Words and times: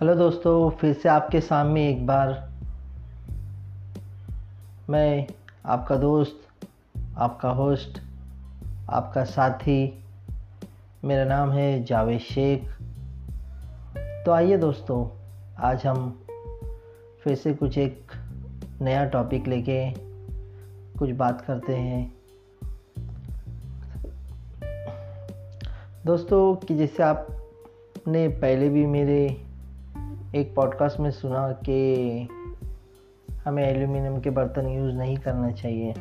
Hello 0.00 0.14
دوستو، 0.14 0.70
پھر 0.70 0.92
سے 1.02 1.08
آپ 1.08 1.30
کے 1.30 1.40
سامنے 1.40 1.86
ایک 1.86 2.02
بار 2.02 2.28
میں 4.88 5.26
آپ 5.62 5.88
کا 5.88 5.94
دوست، 6.02 6.66
آپ 7.14 7.40
کا 7.40 7.56
ہوسٹ، 7.56 7.98
آپ 8.86 9.14
کا 9.14 9.24
ساتھی، 9.24 9.90
میرا 11.02 11.24
نام 11.24 11.52
ہے 11.52 11.82
جاوید 11.86 12.20
شیخ۔ 12.20 12.82
تو 14.24 14.32
آئیے 14.32 14.56
دوستو، 14.56 15.08
آج 15.56 15.86
ہم 15.86 16.10
پھر 17.24 17.34
سے 17.34 17.52
کچھ 17.58 17.78
ایک 17.78 18.12
نیا 18.80 19.04
ٹاپک 19.04 19.48
لے 19.48 19.62
کے 19.62 19.90
کچھ 20.98 21.12
بات 21.12 21.46
کرتے 21.46 21.80
ہیں۔ 21.80 22.08
دوستو، 26.06 26.54
کہ 26.54 26.76
جیسے 26.76 27.02
آپ 27.02 27.20
نے 28.06 28.28
پہلے 28.28 28.68
بھی 28.68 28.86
میرے 28.86 29.28
ایک 30.32 30.54
پوڈ 30.54 30.74
کاسٹ 30.74 31.00
میں 31.00 31.10
سنا 31.10 31.52
کہ 31.52 32.04
ہمیں 33.46 33.64
ایلومینیم 33.64 34.20
کے 34.20 34.30
برتن 34.30 34.68
یوز 34.68 34.94
نہیں 34.94 35.16
کرنا 35.16 35.52
چاہیے۔ 35.52 35.92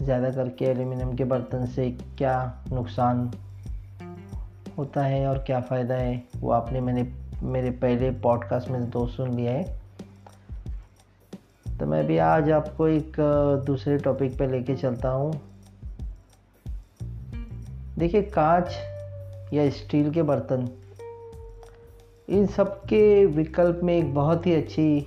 زیادہ 0.00 0.28
کر 0.34 0.48
کے 0.48 0.66
ایلومینیم 0.66 1.16
کے 1.16 1.24
برتن 1.24 1.66
سے 1.66 1.90
کیا 2.16 2.50
نقصان 2.72 3.28
ہوتا 4.78 5.08
ہے 5.08 5.24
اور 5.24 5.36
کیا 5.36 5.60
فائدہ 5.60 5.94
ہے، 5.94 6.20
وہ 6.40 6.54
آپ 6.54 6.72
نے 6.72 6.80
میں 6.80 6.92
نے 6.92 7.02
میرے 7.42 7.70
پہلے 7.70 8.10
پوڈ 8.22 8.44
کاسٹ 8.48 8.70
میں 8.70 8.80
دو 8.80 9.06
سن 9.06 9.34
لیا 9.34 9.52
ہے۔ 9.52 9.78
تو 11.78 11.86
میں 11.86 12.02
بھی 12.02 12.20
آج 12.20 12.52
آپ 12.52 12.76
کو 12.76 12.84
ایک 12.84 13.20
دوسرے 13.66 13.98
ٹاپک 13.98 14.38
پہ 14.38 14.44
لے 14.44 14.62
کے 14.62 14.76
چلتا 14.76 15.14
ہوں۔ 15.14 15.32
دیکھیے 18.00 18.22
کانچ 18.22 18.64
یا 19.50 19.62
اسٹیل 19.62 20.12
کے 20.12 20.22
برتن 20.22 20.64
ان 22.34 22.46
سب 22.46 22.86
کے 22.86 23.26
وکلپ 23.36 23.84
میں 23.84 23.94
ایک 23.94 24.04
بہت 24.14 24.46
ہی 24.46 24.54
اچھی 24.54 25.00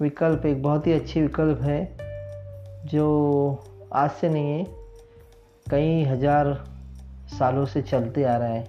وکلپ، 0.00 0.40
ایک 0.42 0.60
بہت 0.62 0.86
ہی 0.86 0.92
اچھی 0.92 1.22
وکلپ 1.22 1.62
ہے، 1.62 1.96
جو 2.84 3.56
آج 3.90 4.08
سے 4.20 4.28
نہیں 4.28 4.58
ہے، 4.58 4.64
کئی 5.70 6.10
ہزار 6.10 6.46
سالوں 7.38 7.66
سے 7.66 7.82
چلتے 7.82 8.26
آ 8.26 8.38
رہا 8.38 8.48
ہے۔ 8.48 8.64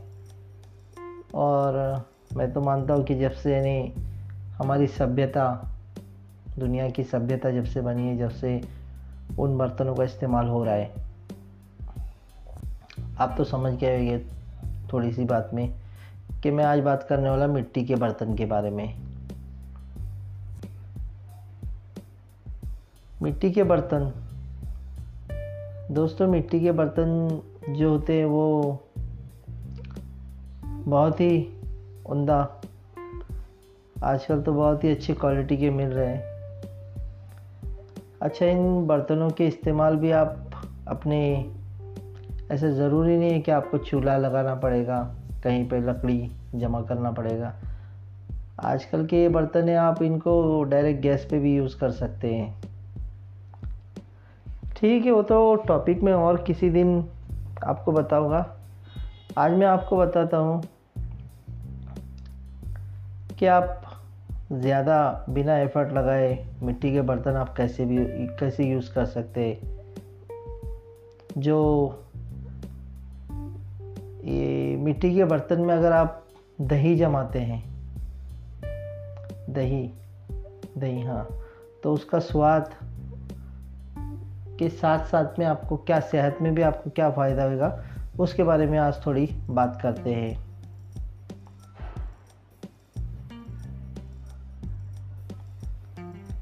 اور 1.32 1.94
میں 2.36 2.48
تو 2.48 2.62
مانتا 2.62 2.94
ہوں 2.94 3.04
کہ 3.04 3.20
جب 3.20 3.34
سے 3.42 3.52
یعنی 3.52 3.92
ہماری 4.60 4.88
سبھیتا، 4.88 5.56
دنیا 6.62 6.90
کی 6.90 7.04
سبھیتا 7.04 7.50
جب 7.50 7.66
سے 7.66 7.82
بنی 7.82 8.10
ہے، 8.10 8.16
جب 8.16 8.32
سے 8.40 8.60
ان 9.38 9.58
برتنوں 9.58 9.96
کا 9.96 10.04
استعمال 10.04 10.50
ہو 10.50 10.66
رہا 10.66 10.78
ہے۔ 10.78 10.88
آپ 13.18 13.38
تو 13.38 13.44
سمجھ 13.44 13.74
گئے 13.82 13.98
ہوئے 13.98 14.18
تھوڑی 14.90 15.12
سی 15.12 15.24
بات 15.24 15.54
میں۔ 15.54 15.68
کہ 16.42 16.52
میں 16.52 16.66
آج 16.66 16.80
بات 16.80 17.10
کرنے 17.10 17.30
والا 17.30 17.46
مٹی 17.46 17.86
کے 17.86 17.96
برتن 17.96 18.36
کے 18.36 18.46
بارے 18.46 18.70
میں۔ 18.70 18.88
مٹی 23.22 23.54
کے 23.54 23.64
برتن۔ 23.64 24.04
دوستوں 25.90 26.28
مٹی 26.28 26.60
کے 26.60 26.72
برتن 26.72 27.28
جو 27.68 27.90
ہوتے 27.90 28.14
ہیں 28.14 28.26
وہ 28.26 28.74
بہت 30.90 31.20
ہی 31.20 31.44
عمدہ، 32.06 32.46
آج 34.02 34.28
کل 34.28 34.42
تو 34.42 34.54
بہت 34.54 34.84
ہی 34.84 34.92
اچھی 34.92 35.14
کوالٹی 35.14 35.56
کے 35.56 35.70
مل 35.70 35.92
رہے 35.92 36.18
ہیں۔ 36.18 36.24
اچھا 38.20 38.46
ان 38.46 38.84
برتنوں 38.88 39.30
کے 39.30 39.48
استعمال 39.48 39.96
بھی 39.96 40.14
آپ 40.14 40.34
اپنے 40.86 41.44
ایسے 42.50 42.72
ضروری 42.72 43.18
نہیں 43.18 43.34
ہے 43.34 43.42
کہ 43.42 43.52
آپ 43.52 43.72
کو 43.72 43.78
چولہا 43.78 44.18
لگانا 44.18 44.56
پڑے 44.56 44.88
گا۔ 44.88 45.14
کہیں 45.44 45.70
پہ 45.70 45.76
لکڑی 45.76 46.28
جمع 46.54 46.82
کرنا 46.82 47.12
پڑے 47.12 47.40
گا۔ 47.40 47.52
آج 48.58 48.86
کل 48.86 49.08
کے 49.08 49.18
یہ 49.18 49.30
برتن 49.30 49.70
ہیں 49.70 49.76
آپ 49.76 49.96
ان 50.00 50.20
کو 50.20 50.64
ڈائریکٹ 50.64 51.04
گیس 51.04 51.30
پہ 51.30 51.40
بھی 51.40 51.56
یوز 51.56 51.76
کر 51.76 51.92
سکتے 51.92 52.36
ہیں۔ 52.36 52.54
ٹھیک 54.74 55.06
ہے، 55.06 55.12
وہ 55.12 55.22
تو 55.22 55.56
ٹاپک 55.56 56.04
میں 56.04 56.14
اور 56.14 56.38
کسی 56.38 56.70
دن 56.70 57.02
آپ 57.62 57.86
کو 57.86 57.92
بتاؤں 57.92 58.30
گا۔ 58.30 58.44
آج 59.36 59.52
میں 59.52 59.68
آپ 59.68 59.90
کو 59.90 59.96
بتاتا 59.96 60.40
ہوں 60.40 60.62
کہ 63.38 63.50
آپ 63.50 63.64
زیادہ 64.52 65.24
بنا 65.28 65.54
ایفرٹ 65.54 65.94
لگائے 65.94 66.44
مٹی 66.62 66.92
کے 66.92 67.02
برتن 67.02 67.36
آپ 67.36 67.56
کیسے 67.56 67.86
بھی، 67.86 67.98
کیسے 68.40 68.64
یوز 68.64 68.90
کر 68.90 69.06
سکتے؟ 69.06 69.54
جو 71.36 71.90
یہ 74.30 74.78
مٹی 74.78 75.14
کے 75.14 75.26
برتن 75.26 75.68
میں 75.68 75.76
اگر 75.76 75.92
آپ 75.92 76.20
دہی 76.58 76.98
جماتے 76.98 77.42
ہیں، 77.46 77.62
دہی 79.48 79.88
دہی 80.82 81.08
ہاں 81.08 81.24
تو 81.84 81.94
اس 81.94 82.06
کا 82.06 82.20
سواد 82.20 82.62
کے 84.58 84.70
ساتھ 84.80 85.10
ساتھ 85.10 85.40
میں 85.40 85.48
آپ 85.48 85.70
کو 85.70 85.78
کیا 85.78 86.00
صحت 86.12 86.42
میں 86.42 86.52
بھی 86.52 86.64
آپ 86.64 86.84
کو 86.84 86.90
کیا 86.90 87.10
فائدہ 87.10 87.42
ہوگا، 87.42 87.82
اس 88.18 88.34
کے 88.34 88.44
بارے 88.44 88.66
میں 88.66 88.80
آج 88.80 88.98
تھوڑی 88.98 89.26
بات 89.48 89.82
کرتے 89.82 90.16
ہیں۔ 90.16 90.34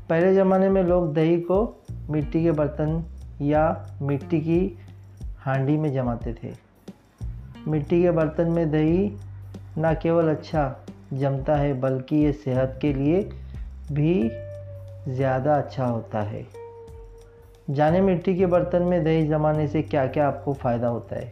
پہلے 0.08 0.34
زمانے 0.34 0.70
میں 0.70 0.84
لوگ 0.84 1.14
دہی 1.14 1.42
کو 1.42 1.72
مٹی 2.10 2.44
کے 2.44 2.52
برتن 2.52 3.00
یا 3.40 3.74
مٹی 4.02 4.40
کی 4.40 4.74
ہانڈی 5.46 5.78
میں 5.78 5.90
جماتے 5.90 6.34
تھے۔ 6.34 6.52
مٹی 7.68 8.02
کے 8.02 8.12
برتن 8.12 8.52
میں 8.52 8.66
دہی 8.66 9.10
نہ 9.78 9.88
کیول 10.00 10.30
اچھا 10.30 10.74
جمتا 11.12 11.60
ہے، 11.60 11.74
بلکہ 11.74 12.16
یہ 12.16 12.32
صحت 12.44 12.82
کے 12.82 12.94
لیے 12.94 13.30
بھی 13.92 14.30
زیادہ 15.08 15.50
اچھا 15.50 15.92
ہوتا 15.92 16.32
ہے۔ 16.32 16.44
جانے 17.76 18.02
مٹی 18.02 18.36
کے 18.38 18.46
برتن 18.46 18.84
میں 18.84 19.00
دہی 19.00 19.28
جمانے 19.28 19.68
سے 19.68 19.82
کیا 19.82 20.06
کیا 20.06 20.28
آپ 20.28 20.46
کو 20.46 20.54
فائدہ 20.54 20.86
ہوتا 20.86 21.16
ہے؟ 21.16 21.30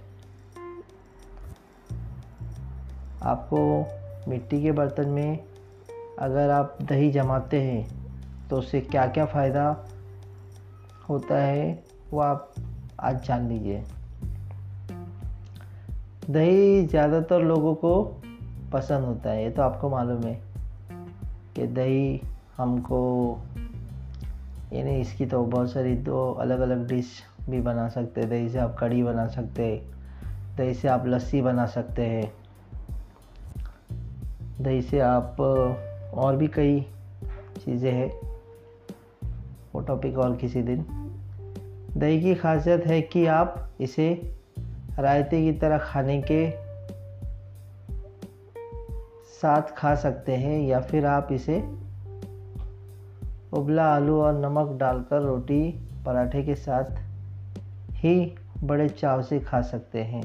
آپ 3.19 3.49
کو 3.49 3.83
مٹی 4.27 4.61
کے 4.61 4.71
برتن 4.71 5.09
میں 5.09 5.35
اگر 6.17 6.49
آپ 6.49 6.79
دہی 6.79 7.11
جماتے 7.11 7.61
ہیں 7.61 7.83
تو 8.49 8.57
اس 8.57 8.65
سے 8.65 8.81
کیا 8.81 9.05
کیا 9.05 9.25
فائدہ 9.25 9.73
ہوتا 11.09 11.47
ہے 11.47 11.75
وہ 12.11 12.23
آپ 12.23 12.45
آج 12.97 13.27
جان 13.27 13.45
لیجیے۔ 13.45 13.81
دہی 16.27 16.85
زیادہ 16.91 17.19
تر 17.29 17.39
لوگوں 17.39 17.75
کو 17.75 18.19
پسند 18.71 19.03
ہوتا 19.03 19.31
ہے، 19.31 19.43
یہ 19.43 19.49
تو 19.55 19.61
آپ 19.61 19.81
کو 19.81 19.89
معلوم 19.89 20.25
ہے 20.25 20.39
کہ 21.53 21.65
دہی 21.65 22.17
ہم 22.59 22.81
کو 22.81 23.35
یعنی 24.71 25.01
اس 25.01 25.11
کی 25.11 25.25
تو 25.25 25.45
بہت 25.45 25.69
ساری 25.69 25.95
دو 25.95 26.33
الگ 26.37 26.53
الگ 26.53 26.73
ڈش 26.87 27.05
بھی 27.49 27.61
بنا 27.61 27.89
سکتے 27.89 28.21
دہی 28.21 28.49
سے 28.49 28.59
آپ 28.59 28.77
کڑھی 28.77 29.03
بنا 29.03 29.27
سکتے 29.27 29.79
دہی 30.57 30.73
سے 30.73 30.89
آپ 30.89 31.05
لسی 31.05 31.41
بنا 31.41 31.67
سکتے 31.67 32.05
ہیں۔ 32.09 32.21
دہی 34.65 34.81
سے 34.81 35.01
آپ، 35.01 35.41
اور 36.11 36.33
بھی 36.33 36.47
کئی 36.47 36.79
چیزیں 37.65 37.91
ہیں۔ 37.91 38.09
وہ 39.73 39.81
ٹاپک 39.81 40.17
اور 40.17 40.29
کسی 40.39 40.61
دن۔ 40.61 40.81
دہی 42.01 42.19
کی 42.19 42.33
خاصیت 42.33 42.87
ہے 42.87 43.01
کہ 43.01 43.29
آپ 43.29 43.55
اسے 43.77 44.15
رائتے 45.01 45.41
کی 45.41 45.51
طرح 45.51 45.77
کھانے 45.77 46.21
کے 46.21 46.51
ساتھ 49.41 49.71
کھا 49.75 49.95
سکتے 49.95 50.37
ہیں 50.37 50.67
یا 50.67 50.79
پھر 50.79 51.05
آپ 51.05 51.25
اسے 51.29 51.59
ابلا 53.51 53.95
آلو 53.95 54.21
اور 54.21 54.33
نمک 54.33 54.79
ڈال 54.79 55.03
کر 55.09 55.21
روٹی 55.21 55.71
پراٹھے 56.03 56.43
کے 56.43 56.55
ساتھ 56.55 56.93
ہی 58.03 58.29
بڑے 58.67 58.87
چاو 58.87 59.21
سے 59.21 59.39
کھا 59.39 59.61
سکتے 59.61 60.03
ہیں۔ 60.03 60.21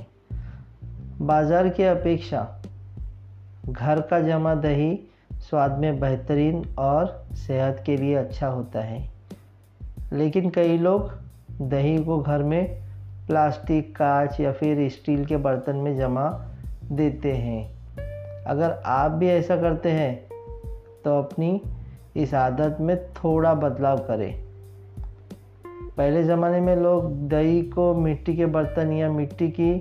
بازار 1.27 1.65
کے 1.77 1.89
اپیکشا 1.89 2.45
گھر 3.79 4.01
کا 4.01 4.19
جمع 4.19 4.55
دہی 4.63 4.97
سواد 5.51 5.69
میں 5.69 5.93
بہترین 5.93 6.63
اور 6.75 7.07
صحت 7.35 7.87
کے 7.87 7.97
لیے 7.97 8.19
اچھا 8.19 8.51
ہوتا 8.51 8.91
ہے۔ 8.91 9.07
لیکن 10.11 10.51
کئی 10.51 10.77
لوگ 10.77 11.01
دہی 11.59 12.03
کو 12.03 12.23
گھر 12.27 12.43
میں 12.43 12.67
پلاسٹک 13.31 13.95
کانچ 13.95 14.41
یا 14.41 14.53
پھر 14.53 14.77
اسٹیل 14.77 15.25
کے 15.25 15.37
برتن 15.37 15.77
میں 15.77 15.95
جمع 15.95 16.31
دیتے 16.83 17.37
ہیں۔ 17.37 17.69
اگر 18.45 18.71
آپ 18.85 19.11
بھی 19.11 19.31
ایسا 19.31 19.57
کرتے 19.57 19.91
ہیں، 19.91 20.17
تو 21.03 21.13
اپنی 21.13 21.59
اس 22.15 22.35
عادت 22.35 22.81
میں 22.81 22.95
تھوڑا 23.15 23.53
بدلاؤ 23.53 23.97
کریں۔ 24.07 24.33
پہلے 25.95 26.23
زمانے 26.23 26.61
میں 26.61 26.77
لوگ 26.77 27.03
دہی 27.11 27.71
کو 27.75 27.95
مٹی 27.95 28.37
کے 28.37 28.47
برتن 28.47 28.93
یا 28.93 29.13
مٹی 29.13 29.51
کی 29.51 29.81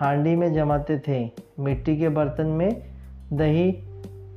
ہانڈی 0.00 0.36
میں 0.36 0.48
جماتے 0.48 0.98
تھے۔ 0.98 1.28
مٹی 1.58 1.96
کے 1.96 2.08
برتن 2.08 2.46
میں 2.46 2.70
دہی 3.30 3.72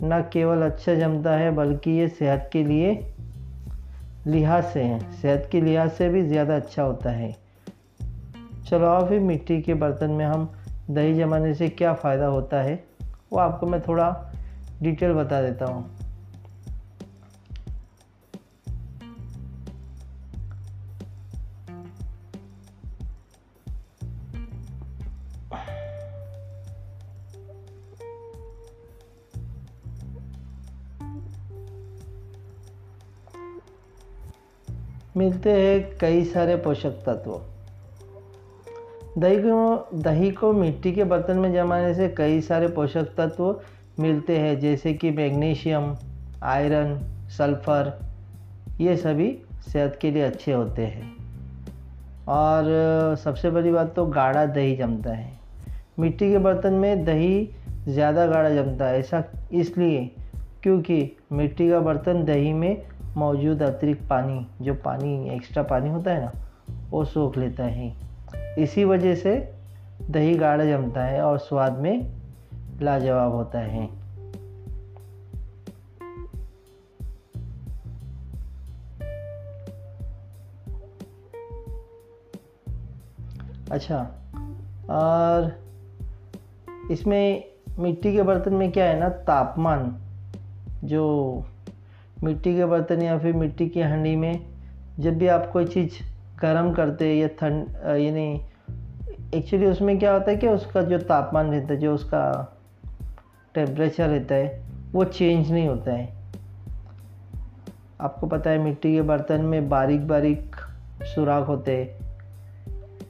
نہ 0.01 0.15
کیول 0.29 0.63
اچھا 0.63 0.93
جمتا 0.93 1.39
ہے، 1.39 1.51
بلکہ 1.51 1.89
یہ 1.89 2.07
صحت 2.19 2.51
کے 2.51 2.63
لیے 2.63 3.01
لحاظ 4.25 4.63
سے 4.73 4.83
ہیں۔ 4.83 4.99
صحت 5.21 5.51
کے 5.51 5.59
لحاظ 5.59 5.89
سے 5.97 6.09
بھی 6.09 6.21
زیادہ 6.21 6.51
اچھا 6.51 6.83
ہوتا 6.83 7.19
ہے۔ 7.19 7.31
چلو 8.69 9.05
پھر 9.07 9.19
مٹی 9.19 9.61
کے 9.61 9.73
برتن 9.73 10.11
میں 10.11 10.25
ہم 10.25 10.45
دہی 10.87 11.13
جمانے 11.13 11.53
سے 11.53 11.67
کیا 11.67 11.93
فائدہ 11.93 12.23
ہوتا 12.23 12.63
ہے 12.63 12.75
وہ 13.31 13.39
آپ 13.39 13.59
کو 13.59 13.67
میں 13.67 13.79
تھوڑا 13.79 14.13
ڈیٹیل 14.81 15.13
بتا 15.13 15.41
دیتا 15.41 15.65
ہوں۔ 15.65 15.83
ملتے 35.15 35.51
ہیں 35.51 35.99
کئی 35.99 36.25
سارے 36.25 36.55
پوشک 36.55 37.05
تتو۔ 37.05 37.39
دہی 39.15 39.41
کو 39.41 39.83
دہی 39.91 40.31
کو 40.31 40.53
مٹی 40.53 40.93
کے 40.93 41.03
برتن 41.03 41.37
میں 41.37 41.49
جمانے 41.49 41.93
سے 41.93 42.11
کئی 42.13 42.41
سارے 42.41 42.67
پوشک 42.67 43.17
تتو 43.17 43.53
ملتے 43.97 44.39
ہیں، 44.39 44.55
جیسے 44.55 44.93
کہ 44.93 45.11
میگنیشیم، 45.11 45.93
آئرن، 46.41 46.93
سلفر، 47.29 47.89
یہ 48.79 48.95
سبھی 48.95 49.37
صحت 49.67 50.01
کے 50.01 50.11
لیے 50.11 50.25
اچھے 50.25 50.53
ہوتے 50.53 50.85
ہیں۔ 50.85 51.01
اور 52.25 52.63
سب 53.23 53.37
سے 53.37 53.49
بڑی 53.49 53.71
بات 53.71 53.95
تو 53.95 54.05
گاڑھا 54.05 54.45
دہی 54.55 54.75
جمتا 54.75 55.17
ہے۔ 55.17 55.31
مٹی 55.97 56.31
کے 56.31 56.39
برتن 56.39 56.73
میں 56.73 56.95
دہی 56.95 57.45
زیادہ 57.87 58.31
گاڑھا 58.33 58.49
جمتا 58.49 58.89
ہے، 58.89 58.95
ایسا 58.95 59.19
اس 59.49 59.77
لیے 59.77 60.07
کیونکہ 60.61 61.09
مٹی 61.31 61.69
کا 61.69 61.79
برتن 61.79 62.27
دہی 62.27 62.53
میں 62.53 62.75
موجود 63.15 63.61
اترکت 63.61 64.07
پانی، 64.07 64.39
جو 64.59 64.73
پانی، 64.83 65.29
ایکسٹرا 65.29 65.63
پانی 65.63 65.89
ہوتا 65.89 66.15
ہے 66.15 66.19
نا، 66.19 66.31
وہ 66.91 67.03
سوکھ 67.03 67.39
لیتا 67.39 67.75
ہے۔ 67.75 67.93
اسی 68.55 68.83
وجہ 68.83 69.15
سے 69.15 69.45
دہی 70.13 70.39
گاڑھا 70.39 70.63
جمتا 70.63 71.11
ہے 71.11 71.19
اور 71.19 71.37
سواد 71.37 71.71
میں 71.71 71.97
لاجواب 72.81 73.31
ہوتا 73.31 73.65
ہے۔ 73.65 73.87
اچھا 83.69 84.07
اور 84.85 85.43
اس 86.89 87.07
میں 87.07 87.39
مٹی 87.77 88.11
کے 88.11 88.23
برتن 88.23 88.53
میں 88.53 88.71
کیا 88.71 88.89
ہے 88.89 88.99
نا؟ 88.99 89.09
تاپمان، 89.09 89.89
جو 90.81 91.39
مٹی 92.23 92.55
کے 92.55 92.65
برتن 92.65 93.01
یا 93.01 93.17
پھر 93.17 93.33
مٹی 93.33 93.69
کی 93.69 93.83
ہنڈی 93.83 94.15
میں 94.15 94.33
جب 94.97 95.11
بھی 95.11 95.29
آپ 95.29 95.53
کوئی 95.53 95.67
چیز 95.67 95.87
گرم 96.43 96.73
کرتے 96.73 97.13
یا 97.13 97.27
ٹھنڈ 97.39 97.85
یعنی 97.97 98.37
ایکچولی 99.31 99.65
اس 99.65 99.81
میں 99.81 99.95
کیا 99.95 100.13
ہوتا 100.13 100.31
ہے 100.31 100.35
کہ 100.35 100.47
اس 100.47 100.65
کا 100.73 100.81
جو 100.81 100.99
تاپمان 100.99 101.53
رہتا 101.53 101.73
ہے، 101.73 101.79
جو 101.79 101.93
اس 101.93 102.03
کا 102.03 102.45
ٹیمپریچر 103.51 104.09
رہتا 104.09 104.35
ہے، 104.35 104.61
وہ 104.93 105.03
چینج 105.03 105.51
نہیں 105.51 105.67
ہوتا 105.67 105.97
ہے۔ 105.97 106.05
آپ 107.97 108.21
کو 108.21 108.27
پتہ 108.27 108.49
ہے، 108.49 108.57
مٹی 108.57 108.95
کے 108.95 109.01
برتن 109.01 109.45
میں 109.45 109.61
باریک 109.61 110.01
باریک 110.01 110.55
سوراخ 111.15 111.49
ہوتے 111.49 111.85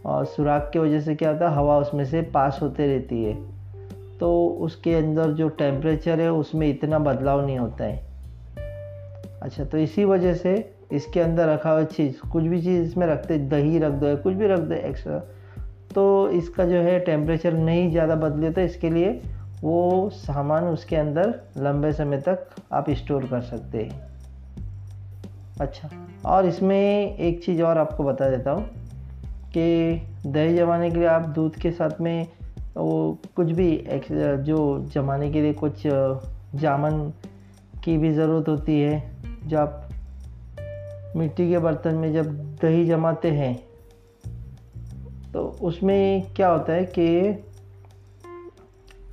اور 0.02 0.26
سوراخ 0.26 0.72
کی 0.72 0.80
وجہ 0.80 1.00
سے 1.00 1.16
کیا 1.16 1.32
ہوتا 1.32 1.52
ہے، 1.52 1.56
ہوا 1.56 1.76
اس 1.76 1.94
میں 1.94 2.06
سے 2.06 2.22
پاس 2.32 2.62
ہوتے 2.62 2.98
رہتی 2.98 3.26
ہے۔ 3.26 3.34
تو 4.20 4.64
اس 4.64 4.76
کے 4.76 4.98
اندر 4.98 5.32
جو 5.32 5.48
ٹیمپریچر 5.48 6.20
ہے، 6.20 6.28
اس 6.28 6.54
میں 6.54 6.70
اتنا 6.70 6.98
بدلاؤ 6.98 7.46
نہیں 7.46 7.58
ہوتا 7.58 7.86
ہے۔ 7.86 8.08
اچھا 9.40 9.64
تو 9.64 9.78
اسی 9.78 10.04
وجہ 10.04 10.34
سے 10.34 10.56
اس 10.96 11.06
کے 11.06 11.24
اندر 11.24 11.48
رکھا 11.48 11.72
ہوا 11.74 11.84
چیز، 11.86 12.12
کچھ 12.30 12.44
بھی 12.44 12.62
چیز 12.62 12.88
اس 12.88 12.98
میں 12.98 13.08
رکھتے 13.08 13.38
دہی 13.38 13.80
رکھ 13.80 13.96
دو 14.02 14.08
کچھ 14.24 14.36
بھی 14.36 14.48
رکھ 14.48 14.62
دو 14.62 14.74
ایکسٹرا 14.74 15.20
تو 15.94 16.24
اس 16.32 16.50
کا 16.50 16.66
جو 16.66 16.84
ہے 16.84 17.00
ٹیمپریچر 17.00 17.52
نہیں 17.52 17.90
زیادہ 17.90 18.16
بدلے 18.22 18.52
تو 18.52 18.62
اس 18.62 18.76
کے 18.76 18.90
لیے 18.90 19.12
وہ 19.62 20.10
سامان 20.16 20.64
اس 20.64 20.86
کے 20.86 21.00
اندر 21.00 21.32
لمبے 21.56 21.92
سمے 21.92 22.20
تک 22.20 22.60
آپ 22.70 22.84
اسٹور 22.88 23.22
کر 23.30 23.42
سکتے 23.42 23.84
ہیں۔ 23.84 24.02
اچھا 25.60 25.88
اور 26.22 26.44
اس 26.44 26.62
میں 26.62 27.06
ایک 27.18 27.42
چیز 27.46 27.62
اور 27.62 27.76
آپ 27.76 27.98
کو 27.98 28.04
بتا 28.04 28.30
دیتا 28.30 28.54
ہوں 28.54 28.64
کہ 29.54 29.96
دہی 30.24 30.56
جمانے 30.58 30.90
کے 30.90 30.96
لیے 30.96 31.08
آپ 31.08 31.36
دودھ 31.36 31.60
کے 31.60 31.72
ساتھ 31.72 32.02
میں 32.02 32.24
وہ 32.76 33.14
کچھ 33.34 33.54
بھی 33.54 33.86
جو 34.46 34.58
جمانے 34.94 35.32
کے 35.32 35.42
لیے 35.42 35.54
کچھ 35.56 35.88
جامن 36.60 37.10
کی 37.82 37.98
بھی 37.98 38.14
ضرورت 38.14 38.50
ہوتی 38.50 38.84
ہے، 38.84 39.00
جو 39.46 39.60
آپ 39.60 39.83
مٹی 41.16 41.50
کے 41.50 41.60
برتن 41.60 41.96
میں 41.96 42.14
جب 42.14 42.26
دہی 42.62 42.86
جماتے 42.86 43.32
ہیں، 43.32 43.54
تو 45.32 45.56
اس 45.60 45.84
میں 45.84 46.22
کیا 46.34 46.54
ہوتا 46.54 46.76
ہے 46.76 46.86
کہ 46.86 47.32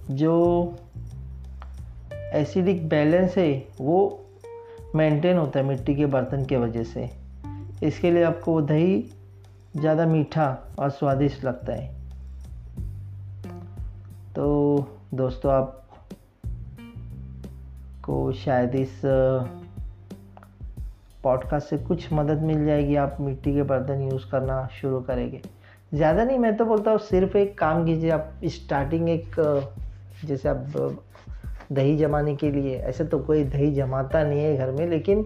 جو 0.09 0.71
ایسیڈک 2.33 2.85
بیلنس 2.85 3.37
ہے، 3.37 3.61
وہ 3.79 4.11
مینٹین 4.95 5.39
ہوتا 5.39 5.59
ہے 5.59 5.65
مٹی 5.65 5.95
کے 5.95 6.07
برتن 6.07 6.45
کے 6.45 6.57
وجہ 6.57 6.85
سے۔ 6.93 7.07
اس 7.81 7.99
کے 8.01 8.11
لیے 8.11 8.25
آپ 8.25 8.41
کو 8.41 8.53
وہ 8.53 8.61
دہی 8.61 9.03
زیادہ 9.81 10.07
میٹھا 10.07 10.57
اور 10.75 10.91
سوادشٹ 10.91 11.45
لگتا 11.45 11.73
ہے۔ 11.79 11.93
تو 14.35 14.77
دوستو، 15.11 15.51
آپ 15.51 15.71
کو 18.01 18.33
شاید 18.33 18.69
اس 18.73 19.07
پوڈ 21.23 21.45
کاسٹ 21.51 21.69
سے 21.69 21.77
کچھ 21.89 22.13
مدد 22.13 22.43
مل 22.43 22.67
جائے 22.67 22.87
گی، 22.87 22.97
آپ 22.99 23.21
مٹی 23.21 23.53
کے 23.53 23.63
برتن 23.63 24.03
یوز 24.03 24.25
کرنا 24.25 24.63
شروع 24.71 25.01
کریں 25.01 25.31
گے۔ 25.33 25.39
زیادہ 25.93 26.25
نہیں، 26.25 26.39
میں 26.39 26.51
تو 26.51 26.65
بولتا 26.65 26.91
ہوں 26.91 26.99
صرف 27.11 27.37
ایک 27.37 27.57
کام 27.57 27.85
کیجیے، 27.85 28.13
آپ 28.13 28.25
اسٹارٹنگ 28.41 29.09
ایک، 29.09 29.41
جیسے 30.23 30.49
آپ 30.49 30.79
دہی 31.77 31.97
جمانے 31.97 32.35
کے 32.35 32.51
لیے 32.51 32.77
ایسے 32.77 33.05
تو 33.05 33.19
کوئی 33.19 33.45
دہی 33.45 33.75
جماتا 33.75 34.23
نہیں 34.23 34.41
ہے 34.41 34.57
گھر 34.59 34.71
میں، 34.71 34.87
لیکن 34.87 35.23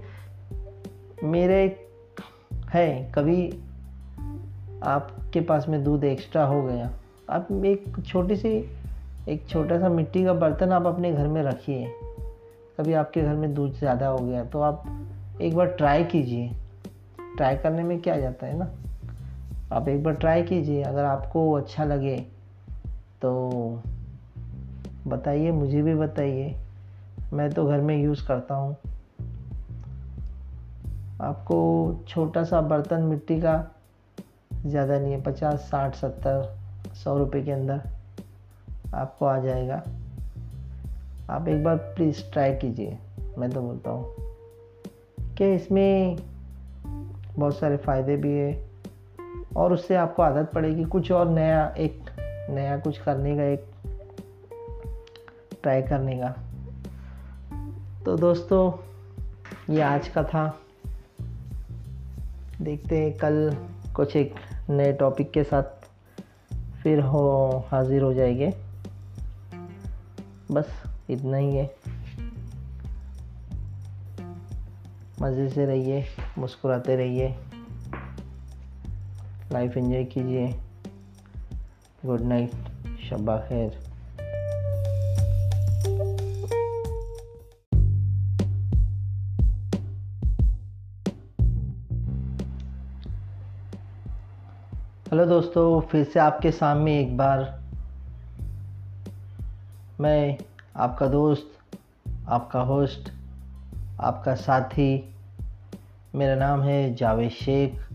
میرے 1.23 1.69
ہے 2.75 3.09
کبھی 3.13 3.51
آپ 4.81 5.09
کے 5.33 5.41
پاس 5.41 5.69
میں 5.69 5.79
دودھ 5.79 6.05
ایکسٹرا 6.05 6.47
ہو 6.49 6.67
گیا، 6.69 6.89
آپ 7.27 7.53
ایک 7.63 7.85
چھوٹی 8.07 8.35
سی، 8.35 8.63
ایک 9.25 9.43
چھوٹا 9.47 9.79
سا 9.81 9.89
مٹی 9.89 10.25
کا 10.25 10.33
برتن 10.33 10.73
آپ 10.73 10.87
اپنے 10.87 11.13
گھر 11.13 11.27
میں 11.27 11.43
رکھیے۔ 11.43 11.85
کبھی 12.77 12.95
آپ 12.95 13.13
کے 13.13 13.23
گھر 13.23 13.35
میں 13.35 13.49
دودھ 13.49 13.77
زیادہ 13.81 14.05
ہو 14.05 14.27
گیا، 14.27 14.43
تو 14.51 14.63
آپ 14.63 14.83
ایک 15.39 15.55
بار 15.55 15.67
ٹرائی 15.67 16.05
کیجیے 16.05 16.49
ٹرائی 17.39 17.57
کرنے 17.63 17.83
میں 17.83 17.99
کیا 17.99 18.19
جاتا 18.21 18.47
ہے 18.47 18.53
نا؟ 18.53 18.65
آپ 19.71 19.83
ایک 19.87 20.03
بار 20.03 20.13
ٹرائی 20.13 20.47
کیجیے 20.47 20.85
اگر 20.85 21.05
آپ 21.05 21.33
کو 21.33 21.57
اچھا 21.57 21.85
لگے 21.85 22.17
تو 23.21 23.51
بتائیے، 25.09 25.51
مجھے 25.51 25.83
بھی 25.83 25.95
بتائیے۔ 25.95 26.53
میں 27.33 27.49
تو 27.49 27.67
گھر 27.67 27.79
میں 27.79 27.97
یوز 27.97 28.23
کرتا 28.23 28.55
ہوں۔ 28.57 28.73
آپ 31.19 31.45
کو 31.45 31.93
چھوٹا 32.07 32.45
سا 32.45 32.61
برتن 32.61 33.05
مٹی 33.05 33.41
کا 33.41 33.63
زیادہ 34.65 34.99
نہیں 35.03 35.13
ہے، 35.13 35.21
پچاس، 35.25 35.61
ساٹھ، 35.61 35.97
ستر، 35.97 36.41
سو 36.95 37.19
روپے 37.19 37.43
کے 37.43 37.55
اندر 37.55 37.77
آپ 38.93 39.19
کو 39.19 39.27
آ 39.27 39.39
جائے 39.39 39.69
گا۔ 39.69 39.81
آپ 41.29 41.43
ایک 41.47 41.63
بار 41.63 41.77
پلیز 41.77 42.25
ٹرائی 42.33 42.57
کیجیے 42.61 42.95
میں 43.37 43.49
تو 43.49 43.61
بولتا 43.61 43.91
ہوں۔ 43.91 44.24
کہ 45.37 45.55
اس 45.55 45.71
میں 45.71 46.17
بہت 47.41 47.55
سارے 47.55 47.77
فائدے 47.77 48.17
بھی 48.17 48.41
ہیں 48.41 48.67
اور 49.53 49.71
اس 49.71 49.81
سے 49.89 49.97
آپ 49.97 50.17
کو 50.17 50.23
عادت 50.23 50.53
پڑے 50.53 50.69
گی 50.69 50.85
کچھ 50.89 51.13
اور 51.13 51.27
نیا، 51.27 51.71
ایک 51.75 51.99
نیا 52.49 52.77
کچھ 52.85 53.01
کرنے 53.05 53.37
کا، 53.37 53.43
ایک 53.43 53.65
ٹرائی 55.61 55.83
کرنے 55.83 56.19
کا۔ 56.19 56.33
تو 58.05 58.17
دوستو، 58.17 58.71
یہ 59.69 59.83
آج 59.83 60.09
کا 60.09 60.23
تھا۔ 60.23 60.51
دیکھتے 62.67 63.03
ہیں 63.03 63.11
کل 63.11 63.51
کچھ 63.93 64.17
ایک 64.17 64.33
نئے 64.69 64.93
ٹاپک 64.93 65.33
کے 65.33 65.45
ساتھ 65.45 65.85
پھر 66.83 67.01
ہو، 67.03 67.61
حاضر 67.73 68.03
ہو 68.03 68.13
جائے 68.13 68.39
گے۔ 68.39 68.51
بس 70.51 70.65
اتنا 71.09 71.39
ہی 71.39 71.59
ہے۔ 71.59 71.67
مزے 75.25 75.49
سے 75.49 75.67
رہیے، 75.67 76.03
مسکراتے 76.37 76.97
رہیے۔ 76.97 77.35
لائف 79.51 79.73
انجوائے 79.77 80.05
کیجیے۔ 80.05 80.47
گڈ 82.09 82.21
نائٹ 82.21 82.51
شبہ 82.99 83.37
خیر۔ 83.49 83.69
ہلو 95.13 95.25
دوستو، 95.25 95.81
پھر 95.81 96.03
سے 96.13 96.21
آپ 96.21 96.41
کے 96.41 96.51
سامنے 96.53 96.99
ایک 96.99 97.15
بار۔ 97.15 97.39
میں، 99.99 100.37
آپ 100.75 100.99
کا 100.99 101.07
دوست، 101.13 101.77
آپ 102.27 102.53
کا 102.53 102.63
ہوسٹ 102.63 103.11
آپ 103.99 104.25
کا 104.25 104.37
ساتھی 104.37 105.11
میرا 106.15 106.35
نام 106.35 106.63
ہے 106.63 106.95
جاوید 106.97 107.33
شیخ۔ 107.33 107.93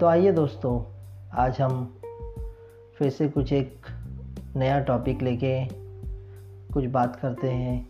تو 0.00 0.06
آئیے 0.06 0.32
دوستو، 0.32 0.84
آج 1.30 1.52
ہم 1.60 1.86
پھر 2.98 3.10
سے 3.10 3.28
کچھ 3.34 3.52
ایک 3.52 3.86
نیا 4.54 4.80
ٹاپک 4.80 5.22
لے 5.22 5.36
کے 5.36 5.64
کچھ 6.72 6.86
بات 6.86 7.20
کرتے 7.20 7.54
ہیں۔ 7.54 7.82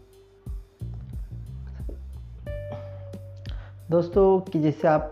دوستو، 3.92 4.38
کہ 4.52 4.59
جیسے 4.59 4.88
آپ 4.88 5.02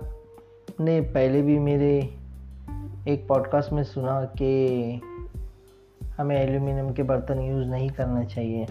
نے 0.81 1.01
پہلے 1.13 1.43
بھی 1.43 1.59
میرے 1.59 2.01
ایک 3.05 3.29
پوڈ 3.29 3.49
کاسٹ 3.49 3.73
میں 3.73 3.83
سنا 3.83 4.25
کہ 4.25 4.69
ہمیں 6.19 6.37
ایلومینیم 6.37 6.93
کے 6.93 7.03
برتن 7.03 7.43
یوز 7.43 7.67
نہیں 7.67 7.89
کرنا 7.89 8.25
چاہیے۔ 8.25 8.67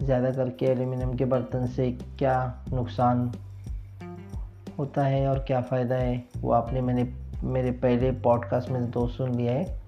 زیادہ 0.00 0.30
کر 0.36 0.50
کے 0.50 0.66
ایلومینیم 0.66 1.16
کے 1.16 1.24
برتن 1.24 1.66
سے 1.66 1.92
کیا 2.16 2.52
نقصان 2.72 3.28
ہوتا 4.78 5.10
ہے 5.10 5.26
اور 5.26 5.36
کیا 5.36 5.60
فائدہ 5.60 5.94
ہے؟ 5.94 6.20
وہ 6.42 6.54
آپ 6.54 6.72
نے 6.72 6.80
میں 6.80 6.94
نے 6.94 7.04
میرے 7.42 7.70
پہلے 7.80 8.10
پوڈ 8.22 8.44
کاسٹ 8.50 8.70
میں 8.70 8.80
تو 8.94 9.08
سن 9.08 9.36
لیا 9.36 9.52
ہے۔ 9.52 9.78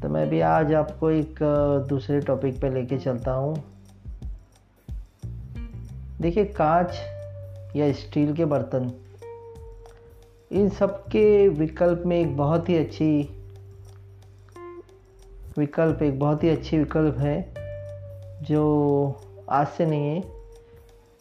تو 0.00 0.08
میں 0.08 0.26
بھی 0.26 0.42
آج 0.42 0.74
آپ 0.74 1.00
کو 1.00 1.06
ایک 1.06 1.42
دوسرے 1.90 2.20
ٹاپک 2.20 2.60
پہ 2.60 2.66
لے 2.66 2.86
کے 2.86 2.98
چلتا 2.98 3.36
ہوں۔ 3.36 3.54
دیکھیے 6.22 6.44
کانچ 6.44 6.88
یا 7.74 7.84
اسٹیل 7.84 8.34
کے 8.34 8.44
برتن، 8.44 8.82
ان 10.50 10.68
سب 10.78 11.08
کے 11.10 11.48
وکلپ 11.58 12.06
میں 12.06 12.16
ایک 12.16 12.26
بہت 12.36 12.68
ہی 12.68 12.78
اچھی، 12.78 13.26
وکلپ 15.56 15.96
ایک 16.00 16.14
بہت 16.18 16.44
ہی 16.44 16.50
اچھی 16.50 16.80
وکلپ 16.80 17.18
ہے۔ 17.20 17.42
جو 18.40 19.12
آج 19.46 19.66
سے 19.76 19.84
نہیں 19.84 20.16
ہے، 20.16 20.20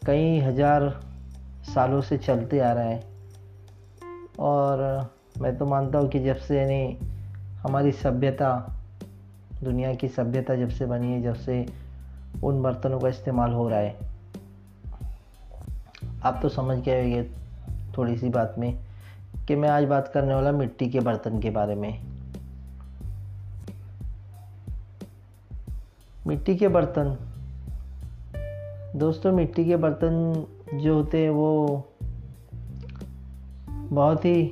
کئی 0.06 0.46
ہزار 0.46 0.82
سالوں 1.74 2.02
سے 2.02 2.18
چلتے 2.18 2.62
آ 2.62 2.74
رہا 2.76 2.84
ہے۔ 2.84 3.00
اور 4.36 4.98
میں 5.40 5.52
تو 5.52 5.66
مانتا 5.66 6.00
ہوں 6.00 6.08
کہ 6.08 6.20
جب 6.20 6.34
سے 6.48 6.62
یعنی 6.62 6.96
ہماری 7.64 7.92
سبھیتا، 7.92 8.60
دنیا 9.66 9.94
کی 9.94 10.08
سبھیتا 10.08 10.56
جب 10.56 10.72
سے 10.72 10.86
بنی 10.86 11.14
ہے، 11.14 11.22
جب 11.22 11.34
سے 11.46 11.64
ان 12.42 12.62
برتنوں 12.62 13.00
کا 13.00 13.08
استعمال 13.08 13.54
ہو 13.54 13.70
رہا 13.70 13.80
ہے۔ 13.80 13.94
آپ 16.22 16.42
تو 16.42 16.50
سمجھ 16.50 16.80
گئے 16.86 17.02
ہوئے 17.02 17.28
تھوڑی 17.94 18.18
سی 18.18 18.30
بات 18.30 18.60
میں 18.60 18.72
کہ 19.48 19.56
میں 19.56 19.70
آج 19.70 19.86
بات 19.86 20.14
کرنے 20.14 20.34
والا 20.34 20.52
مٹی 20.52 20.90
کے 20.90 21.00
برتن 21.00 21.40
کے 21.40 21.50
بارے 21.50 21.76
میں۔ 21.76 21.92
مٹی 26.30 26.58
کے 26.58 26.68
برتن۔ 26.68 27.08
دوستوں 28.94 29.32
مٹی 29.32 29.64
کے 29.64 29.78
برتن 29.78 30.34
جو 30.74 30.94
ہوتے 30.94 31.18
ہیں 31.18 31.30
وہ 31.30 31.78
بہت 33.94 34.26
ہی 34.26 34.50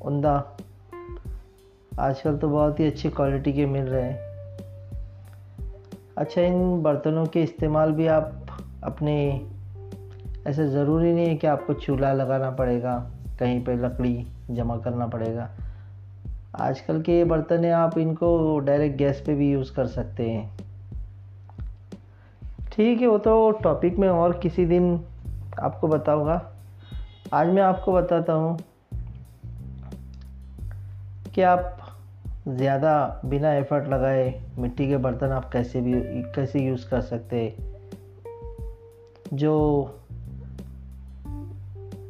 عمدہ، 0.00 0.42
آج 1.96 2.22
کل 2.22 2.38
تو 2.38 2.48
بہت 2.48 2.80
ہی 2.80 2.86
اچھی 2.86 3.10
کوالٹی 3.10 3.52
کے 3.52 3.66
مل 3.66 3.88
رہے 3.88 4.12
ہیں۔ 4.12 4.18
اچھا 6.14 6.40
ان 6.40 6.80
برتنوں 6.82 7.26
کے 7.26 7.42
استعمال 7.42 7.92
بھی 7.92 8.08
آپ 8.08 8.28
اپنے 8.80 9.38
ایسے 10.44 10.66
ضروری 10.66 11.12
نہیں 11.12 11.26
ہے 11.26 11.36
کہ 11.36 11.46
آپ 11.46 11.66
کو 11.66 11.72
چولہا 11.72 12.12
لگانا 12.12 12.50
پڑے 12.50 12.82
گا، 12.82 13.08
کہیں 13.38 13.60
پہ 13.64 13.72
لکڑی 13.72 14.24
جمع 14.48 14.76
کرنا 14.76 15.06
پڑے 15.06 15.34
گا۔ 15.34 15.46
آج 16.52 16.82
کل 16.82 17.02
کے 17.02 17.12
یہ 17.12 17.24
برتن 17.24 17.64
ہیں، 17.64 17.72
آپ 17.72 17.90
ان 17.96 18.14
کو 18.14 18.60
ڈائریکٹ 18.64 18.98
گیس 18.98 19.24
پہ 19.24 19.34
بھی 19.34 19.50
یوز 19.50 19.70
کر 19.70 19.86
سکتے 19.86 20.32
ہیں۔ 20.32 20.48
ٹھیک 22.70 23.02
ہے، 23.02 23.06
وہ 23.06 23.18
تو 23.18 23.50
ٹاپک 23.50 23.98
میں 23.98 24.08
اور 24.08 24.30
کسی 24.40 24.64
دن 24.64 24.96
آپ 25.56 25.80
کو 25.80 25.86
بتاؤں 25.86 26.24
گا۔ 26.24 26.38
آج 27.30 27.48
میں 27.48 27.62
آپ 27.62 27.84
کو 27.84 27.92
بتاتا 27.92 28.34
ہوں 28.34 28.56
کہ 31.32 31.44
آپ 31.44 31.60
زیادہ 32.46 33.14
بنا 33.22 33.50
ایفرٹ 33.50 33.88
لگائے 33.88 34.38
مٹی 34.58 34.88
کے 34.88 34.96
برتن 34.96 35.32
آپ 35.32 35.52
کیسے 35.52 35.80
بھی، 35.80 36.22
کیسے 36.34 36.58
یوز 36.58 36.84
کر 36.84 37.00
سکتے؟ 37.00 37.50
جو 39.32 39.84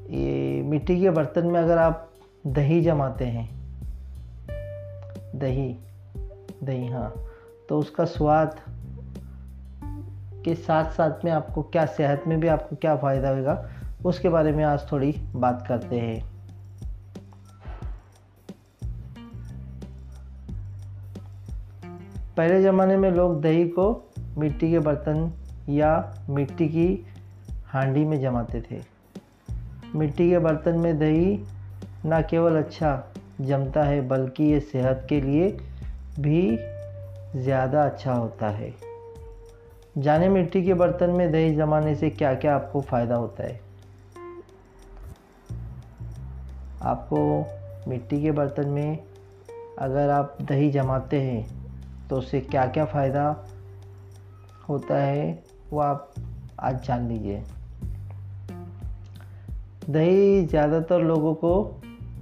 یہ 0.09 0.62
مٹی 0.62 1.00
کے 1.00 1.11
برتن 1.11 1.52
میں 1.52 1.61
اگر 1.61 1.76
آپ 1.76 2.05
دہی 2.43 2.83
جماتے 2.83 3.26
ہیں، 3.26 3.47
دہی 5.33 5.73
دہی 6.67 6.88
ہاں 6.93 7.11
تو 7.69 7.79
اس 7.79 7.90
کا 7.90 8.07
سواد 8.07 8.47
کے 10.44 10.54
ساتھ 10.66 10.97
ساتھ 10.97 11.25
میں 11.25 11.32
آپ 11.32 11.54
کو 11.54 11.62
کیا 11.62 11.85
صحت 11.97 12.28
میں 12.28 12.37
بھی 12.37 12.49
آپ 12.49 12.70
کو 12.70 12.76
کیا 12.76 12.97
فائدہ 12.97 13.26
ہوئے 13.26 13.44
گا، 13.44 13.62
اس 14.04 14.18
کے 14.18 14.28
بارے 14.28 14.52
میں 14.52 14.64
آج 14.64 14.82
تھوڑی 14.82 15.12
بات 15.35 15.68
کرتے 15.68 16.00
ہیں۔ 16.00 16.20
پہلے 22.35 22.62
زمانے 22.62 22.97
میں 22.97 23.11
لوگ 23.11 23.40
دہی 23.40 23.68
کو 23.68 24.00
مٹی 24.37 24.70
کے 24.70 24.78
برتن 24.78 25.26
یا 25.66 26.02
مٹی 26.28 26.68
کی 26.68 27.02
ہانڈی 27.75 28.04
میں 28.04 28.16
جماتے 28.16 28.61
تھے۔ 28.61 28.78
مٹی 29.94 30.30
کے 30.30 30.38
برتن 30.38 30.80
میں 30.80 30.92
دہی 30.92 31.37
نہ 32.04 32.14
کیول 32.28 32.56
اچھا 32.56 33.00
جمتا 33.38 33.87
ہے، 33.87 34.00
بلکہ 34.00 34.42
یہ 34.42 34.61
صحت 34.73 35.09
کے 35.09 35.20
لیے 35.20 35.56
بھی 36.18 36.56
زیادہ 37.35 37.78
اچھا 37.78 38.18
ہوتا 38.18 38.59
ہے۔ 38.59 38.70
جانے 40.02 40.28
مٹی 40.28 40.64
کے 40.64 40.75
برتن 40.75 41.11
میں 41.11 41.26
دہی 41.26 41.54
جمانے 41.54 41.94
سے 41.94 42.11
کیا 42.11 42.35
کیا 42.35 42.54
آپ 42.54 42.73
کو 42.73 42.80
فائدہ 42.80 43.14
ہوتا 43.14 43.44
ہے؟ 43.44 43.59
آپ 46.80 47.09
کو 47.09 47.44
مٹی 47.87 48.20
کے 48.20 48.32
برتن 48.32 48.68
میں 48.68 48.94
اگر 49.76 50.09
آپ 50.09 50.38
دہی 50.38 50.70
جماتے 50.70 51.20
ہیں 51.20 51.42
تو 52.09 52.18
اس 52.18 52.25
سے 52.25 52.40
کیا 52.40 52.66
کیا 52.66 52.85
فائدہ 52.85 53.35
ہوتا 54.68 55.06
ہے 55.06 55.35
وہ 55.70 55.82
آپ 55.82 56.06
آج 56.56 56.87
جان 56.87 57.02
لیجیے۔ 57.02 57.40
دہی 59.94 60.47
زیادہ 60.50 60.80
تر 60.88 61.00
لوگوں 61.00 61.35
کو 61.35 61.80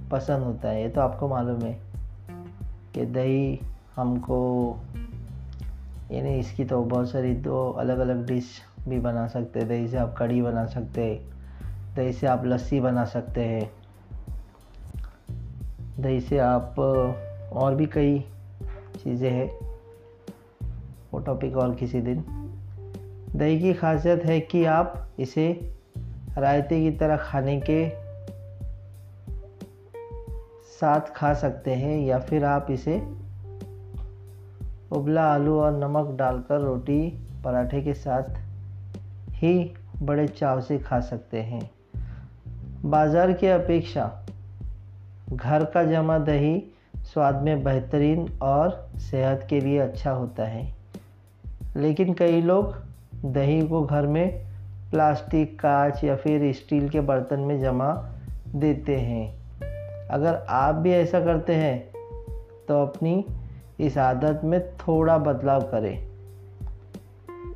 پسند 0.09 0.43
ہوتا 0.43 0.71
ہے، 0.71 0.83
یہ 0.83 0.89
تو 0.95 1.01
آپ 1.01 1.19
کو 1.19 1.27
معلوم 1.27 1.65
ہے 1.65 1.77
کہ 2.93 3.05
دہی 3.05 3.55
ہم 3.97 4.15
کو 4.15 4.73
یعنی 6.09 6.39
اس 6.39 6.51
کی 6.51 6.65
تو 6.65 6.83
بہت 6.83 7.09
ساری 7.09 7.35
دو 7.35 7.73
الگ 7.75 7.91
الگ 7.91 8.13
ڈش 8.25 8.43
بھی 8.87 8.99
بنا 8.99 9.27
سکتے، 9.27 9.59
دہی 9.61 9.87
سے 9.87 9.97
آپ 9.97 10.17
کڑھی 10.17 10.41
بنا 10.41 10.67
سکتے، 10.67 11.17
دہی 11.97 12.11
سے 12.13 12.27
آپ 12.27 12.45
لسی 12.45 12.79
بنا 12.79 13.05
سکتے 13.05 13.47
ہیں۔ 13.47 13.65
دہی 16.03 16.19
سے 16.29 16.41
آپ 16.41 16.81
اور 17.49 17.73
بھی 17.73 17.85
کئی 17.85 18.19
چیزیں 19.03 19.29
ہیں۔ 19.29 19.47
وہ 21.11 21.19
ٹاپک 21.19 21.55
اور 21.55 21.69
کسی 21.77 22.01
دن۔ 22.01 22.21
دہی 23.39 23.59
کی 23.59 23.73
خاصیت 23.73 24.25
ہے 24.25 24.39
کہ 24.39 24.67
آپ 24.67 24.93
اسے 25.17 25.53
رائتے 26.37 26.79
کی 26.79 26.91
طرح 26.91 27.17
کھانے 27.17 27.59
کے 27.59 27.89
ساتھ 30.79 31.11
کھا 31.13 31.33
سکتے 31.33 31.75
ہیں 31.75 32.05
یا 32.05 32.17
پھر 32.17 32.43
آپ 32.43 32.65
اسے 32.67 32.99
ابلا، 34.91 35.33
آلو 35.33 35.59
اور 35.59 35.71
نمک 35.71 36.17
ڈال 36.17 36.41
کر 36.47 36.59
روٹی 36.59 37.09
پراٹھے 37.43 37.81
کے 37.81 37.93
ساتھ 37.93 38.31
ہی 39.43 39.67
بڑے 40.05 40.27
چاو 40.27 40.61
سے 40.61 40.77
کھا 40.77 41.01
سکتے 41.01 41.43
ہیں۔ 41.43 41.59
بازار 42.83 43.29
کے 43.29 43.53
اپیکشا 43.53 44.07
گھر 45.43 45.63
کا 45.63 45.83
جمع 45.83 46.17
دہی 46.27 46.59
سواد 47.03 47.33
میں 47.33 47.55
بہترین 47.55 48.25
اور 48.37 48.69
صحت 48.99 49.49
کے 49.49 49.59
لیے 49.59 49.81
اچھا 49.81 50.15
ہوتا 50.15 50.53
ہے۔ 50.53 50.71
لیکن 51.75 52.13
کئی 52.13 52.41
لوگ 52.41 52.63
دہی 53.23 53.67
کو 53.67 53.87
گھر 53.89 54.07
میں 54.07 54.31
پلاسٹک، 54.89 55.57
کاچ 55.57 56.03
یا 56.03 56.15
پھر 56.15 56.41
اسٹیل 56.41 56.87
کے 56.87 57.01
برتن 57.01 57.39
میں 57.39 57.57
جمع 57.57 57.93
دیتے 58.53 58.99
ہیں۔ 58.99 59.31
اگر 60.09 60.35
آپ 60.47 60.73
بھی 60.73 60.93
ایسا 60.93 61.19
کرتے 61.19 61.55
ہیں 61.55 61.79
تو 62.67 62.77
اپنی 62.77 63.21
اس 63.79 63.97
عادت 63.97 64.43
میں 64.43 64.59
تھوڑا 64.77 65.17
بدلاؤ 65.17 65.59
کرے 65.71 65.95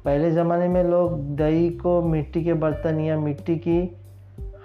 پہلے 0.03 0.29
زمانے 0.29 0.67
میں 0.67 0.83
لوگ 0.83 1.11
دہی 1.17 1.77
کو 1.81 2.01
مٹی 2.01 2.43
کے 2.43 2.53
برتن 2.53 2.99
یا 2.99 3.19
مٹی 3.19 3.55
کی 3.55 3.87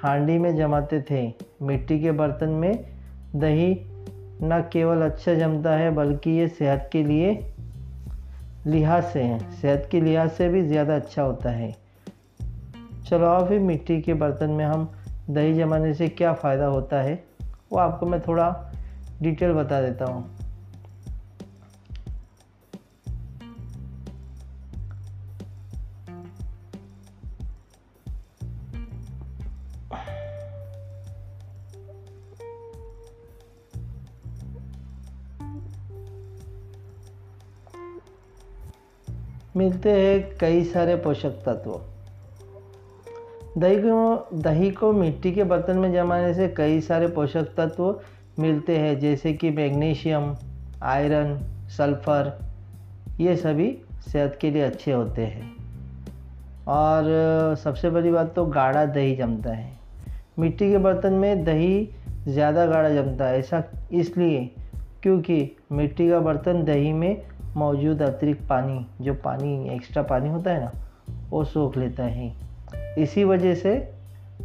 ہانڈی 0.05 0.39
میں 0.39 0.53
جماتے 0.53 1.01
تھے۔ 1.01 1.31
مٹی 1.61 1.99
کے 1.99 2.13
برتن 2.13 2.51
میں 2.51 2.73
دہی 3.33 3.75
نہ 4.41 4.55
کیول 4.71 5.03
اچھا 5.03 5.35
جمتا 5.35 5.79
ہے، 5.79 5.91
بلکہ 5.91 6.31
یہ 6.31 6.47
صحت 6.59 6.93
کے 6.93 7.03
لیے 7.03 7.41
لحاظ 8.67 9.03
سے 9.13 9.23
ہیں۔ 9.25 9.39
صحت 9.61 9.91
کے 9.91 10.01
لحاظ 10.01 10.29
سے 10.37 10.49
بھی 10.49 10.63
زیادہ 10.63 10.93
اچھا 10.93 11.25
ہوتا 11.25 11.59
ہے۔ 11.59 11.71
چلو 13.09 13.27
آؤ 13.27 13.47
پھر 13.47 13.59
مٹی 13.59 14.01
کے 14.01 14.15
برتن 14.15 14.51
میں 14.51 14.67
ہم 14.67 14.87
دہی 15.27 15.55
جمانے 15.55 15.93
سے 15.93 16.07
کیا 16.07 16.33
فائدہ 16.33 16.65
ہوتا 16.65 17.05
ہے، 17.05 17.17
وہ 17.71 17.81
آپ 17.81 18.01
کو 18.01 18.07
میں 18.07 18.19
تھوڑا 18.19 18.53
ڈیٹیل 19.21 19.53
بتا 19.53 19.81
دیتا 19.81 20.05
ہوں۔ 20.05 20.23
ملتے 39.69 39.93
ہیں 39.93 40.19
کئی 40.39 40.65
سارے 40.65 40.97
پوشک 40.97 41.45
تتو۔ 41.45 41.79
دہی 43.55 43.83
کو 43.83 44.17
دہی 44.31 44.71
کو 44.71 44.93
مٹی 44.93 45.33
کے 45.33 45.45
برتن 45.45 45.79
میں 45.79 45.89
جمانے 45.89 46.33
سے 46.33 46.49
کئی 46.55 46.81
سارے 46.81 47.07
پوشک 47.07 47.57
تتو 47.57 47.93
ملتے 48.39 48.79
ہیں، 48.79 48.95
جیسے 48.95 49.33
کہ 49.33 49.51
میگنیشیم، 49.51 50.33
آئرن، 50.81 51.35
سلفر، 51.69 52.29
یہ 53.19 53.35
سبھی 53.35 53.77
صحت 54.13 54.41
کے 54.41 54.51
لیے 54.51 54.65
اچھے 54.65 54.95
ہوتے 54.95 55.27
ہیں۔ 55.27 55.53
اور 56.65 57.05
سب 57.63 57.79
سے 57.79 57.91
بڑی 57.91 58.11
بات 58.11 58.35
تو 58.35 58.45
گاڑھا 58.45 58.85
دہی 58.95 59.17
جمتا 59.17 59.57
ہے۔ 59.57 59.71
مٹی 60.37 60.71
کے 60.71 60.79
برتن 60.79 61.13
میں 61.13 61.35
دہی 61.35 61.85
زیادہ 62.27 62.67
گاڑھا 62.69 62.89
جمتا 62.89 63.29
ہے، 63.29 63.35
ایسا 63.35 63.61
اس 63.91 64.17
لیے 64.17 64.49
کیونکہ 65.01 65.49
مٹی 65.71 66.11
کا 66.11 66.19
برتن 66.19 66.67
دہی 66.67 66.93
میں 66.93 67.15
موجود 67.59 68.03
اترکت 68.03 68.49
پانی، 68.49 68.83
جو 69.01 69.15
پانی 69.15 69.69
ایکسٹرا 69.69 70.03
پانی 70.03 70.29
ہوتا 70.29 70.55
ہے 70.55 70.59
نا، 70.59 70.71
وہ 71.31 71.45
سوکھ 71.45 71.79
لیتا 71.79 72.05
ہے۔ 72.05 72.29
اسی 72.97 73.25
وجہ 73.25 73.55
سے 73.55 73.91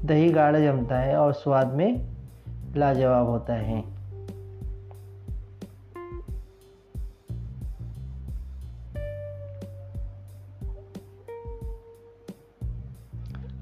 دہی 0.10 0.36
گاڑھا 0.36 0.60
جمتا 0.60 1.06
ہے 1.06 1.16
اور 1.16 1.34
سواد 1.34 1.66
میں 1.66 1.96
لاجواب 2.76 3.28
ہوتا 3.28 3.60
ہے۔ 3.60 3.82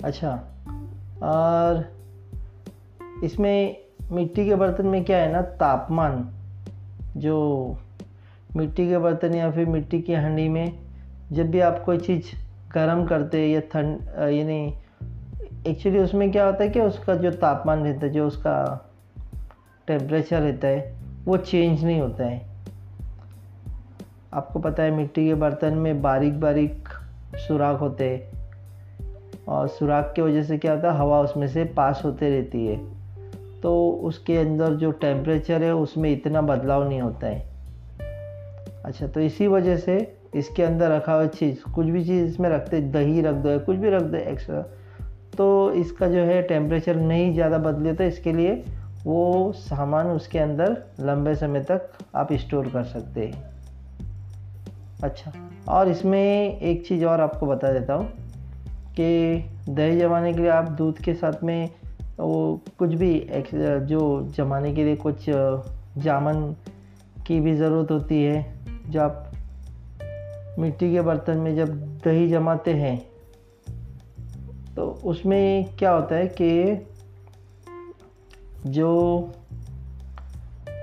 اچھا 0.01 0.41
اور 1.19 1.75
اس 3.21 3.39
میں 3.39 3.73
مٹی 4.09 4.45
کے 4.45 4.55
برتن 4.55 4.87
میں 4.87 5.03
کیا 5.03 5.21
ہے 5.21 5.27
نا؟ 5.27 5.41
تاپمان، 5.41 6.23
جو 7.15 7.37
مٹی 8.55 8.89
کے 8.89 8.99
برتن 8.99 9.35
یا 9.35 9.49
پھر 9.49 9.65
مٹی 9.65 10.01
کی 10.01 10.15
ہنڈی 10.15 10.49
میں 10.49 10.67
جب 11.29 11.43
بھی 11.43 11.61
آپ 11.61 11.85
کوئی 11.85 11.99
چیز 11.99 12.21
گرم 12.75 13.05
کرتے 13.05 13.47
یا 13.47 13.59
ٹھنڈ 13.71 14.19
یعنی 14.29 14.71
ایکچولی 15.63 15.97
اس 15.97 16.13
میں 16.13 16.27
کیا 16.27 16.45
ہوتا 16.45 16.63
ہے 16.63 16.69
کہ 16.69 16.79
اس 16.79 16.99
کا 17.05 17.13
جو 17.13 17.31
تاپمان 17.31 17.85
رہتا 17.85 18.07
ہے، 18.07 18.11
جو 18.11 18.27
اس 18.27 18.37
کا 18.37 18.77
ٹیمپریچر 19.85 20.41
رہتا 20.41 20.67
ہے، 20.67 20.95
وہ 21.25 21.37
چینج 21.37 21.85
نہیں 21.85 22.01
ہوتا 22.01 22.31
ہے۔ 22.31 22.39
آپ 24.31 24.53
کو 24.53 24.59
پتہ 24.59 24.81
ہے 24.81 24.91
مٹی 24.91 25.27
کے 25.27 25.35
برتن 25.35 25.77
میں 25.77 25.93
باریک 25.93 26.33
باریک 26.33 26.89
سوراخ 27.47 27.81
ہوتے 27.81 28.17
ہیں۔ 28.17 28.31
اور 29.45 29.67
سوراخ 29.67 30.13
کی 30.13 30.21
وجہ 30.21 30.41
سے 30.41 30.57
کیا 30.57 30.75
ہوتا 30.75 30.93
ہے، 30.93 30.99
ہوا 30.99 31.19
اس 31.19 31.37
میں 31.37 31.47
سے 31.47 31.63
پاس 31.75 32.05
ہوتے 32.05 32.39
رہتی 32.39 32.71
ہے۔ 32.71 32.75
تو 33.61 34.05
اس 34.07 34.19
کے 34.19 34.39
اندر 34.39 34.75
جو 34.75 34.91
ٹیمپریچر 34.91 35.61
ہے، 35.61 35.69
اس 35.69 35.97
میں 35.97 36.11
اتنا 36.13 36.39
بدلاؤ 36.39 36.87
نہیں 36.87 37.01
ہوتا 37.01 37.27
ہے۔ 37.27 37.50
اچھا 38.83 39.07
تو 39.07 39.19
اسی 39.19 39.47
وجہ 39.47 39.75
سے 39.77 39.97
اس 40.33 40.47
کے 40.47 40.65
اندر 40.65 40.89
رکھا 40.89 41.15
ہوا 41.15 41.27
چیز، 41.27 41.55
کچھ 41.71 41.87
بھی 41.87 42.03
چیز 42.03 42.29
اس 42.29 42.39
میں 42.39 42.49
رکھتے، 42.49 42.79
دہی 42.81 43.21
رکھ 43.21 43.43
دو، 43.43 43.49
کچھ 43.65 43.77
بھی 43.77 43.91
رکھ 43.91 44.03
دو 44.03 44.17
ایکسٹرا 44.25 44.61
تو 45.35 45.67
اس 45.67 45.91
کا 45.91 46.07
جو 46.07 46.25
ہے 46.25 46.41
ٹیمپریچر 46.41 46.93
نہیں 46.93 47.33
زیادہ 47.33 47.57
بدلے 47.63 47.93
تو 47.93 48.03
اس 48.03 48.17
کے 48.17 48.33
لیے 48.33 48.55
وہ 49.05 49.51
سامان 49.55 50.07
اس 50.07 50.27
کے 50.27 50.41
اندر 50.41 50.73
لمبے 50.99 51.35
سمے 51.35 51.63
تک 51.63 52.03
آپ 52.13 52.27
اسٹور 52.29 52.65
کر 52.73 52.83
سکتے 52.83 53.25
ہیں۔ 53.25 53.41
اچھا 55.01 55.31
اور 55.65 55.85
اس 55.85 56.05
میں 56.05 56.49
ایک 56.49 56.83
چیز 56.87 57.03
اور 57.03 57.19
آپ 57.19 57.39
کو 57.39 57.45
بتا 57.45 57.71
دیتا 57.73 57.95
ہوں 57.95 58.07
کہ 58.95 59.39
دہی 59.67 59.99
جمانے 59.99 60.33
کے 60.33 60.39
لیے 60.39 60.49
آپ 60.49 60.69
دودھ 60.77 61.01
کے 61.01 61.13
ساتھ 61.13 61.43
میں 61.43 61.67
وہ 62.17 62.57
کچھ 62.77 62.95
بھی 62.95 63.27
جو 63.87 64.27
جمانے 64.37 64.73
کے 64.73 64.83
لیے 64.83 64.95
کچھ 64.99 65.29
جامن 66.03 66.53
کی 67.23 67.39
بھی 67.39 67.55
ضرورت 67.55 67.91
ہوتی 67.91 68.27
ہے 68.27 68.41
جو 68.89 69.01
آپ 69.01 69.13
مٹی 70.57 70.91
کے 70.91 71.01
برتن 71.01 71.37
میں 71.37 71.55
جب 71.55 71.67
دہی 72.05 72.29
جماتے 72.29 72.73
ہیں، 72.73 72.97
تو 74.75 74.99
اس 75.03 75.25
میں 75.25 75.63
کیا 75.77 75.97
ہوتا 75.97 76.17
ہے 76.17 76.27
کہ 76.27 76.73
جو 78.63 79.25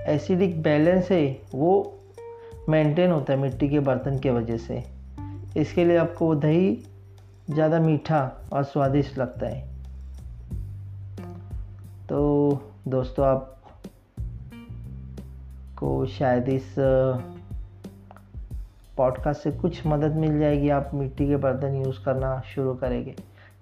ایسیڈک 0.05 0.57
بیلنس 0.57 1.11
ہے، 1.11 1.33
وہ 1.53 1.83
مینٹین 2.67 3.11
ہوتا 3.11 3.33
ہے 3.33 3.37
مٹی 3.37 3.67
کے 3.67 3.79
برتن 3.79 4.17
کے 4.17 4.31
وجہ 4.31 4.57
سے۔ 4.67 4.79
اس 5.55 5.67
کے 5.73 5.83
لیے 5.83 5.97
آپ 5.97 6.15
کو 6.15 6.25
وہ 6.25 6.35
دہی 6.35 6.75
زیادہ 7.55 7.79
میٹھا 7.79 8.29
اور 8.49 8.63
سوادشٹ 8.63 9.17
لگتا 9.17 9.51
ہے۔ 9.51 9.65
تو 12.07 12.53
دوستو، 12.83 13.23
آپ 13.23 13.45
کو 15.75 16.05
شاید 16.05 16.43
اس 16.47 16.79
پوڈ 18.99 19.17
کاسٹ 19.23 19.43
سے 19.43 19.49
کچھ 19.61 19.87
مدد 19.87 20.15
مل 20.15 20.39
جائے 20.39 20.61
گی، 20.61 20.71
آپ 20.71 20.93
مٹی 20.93 21.27
کے 21.27 21.37
برتن 21.37 21.75
یوز 21.75 21.99
کرنا 21.99 22.41
شروع 22.45 22.73
کریں 22.73 23.05
گے۔ 23.05 23.11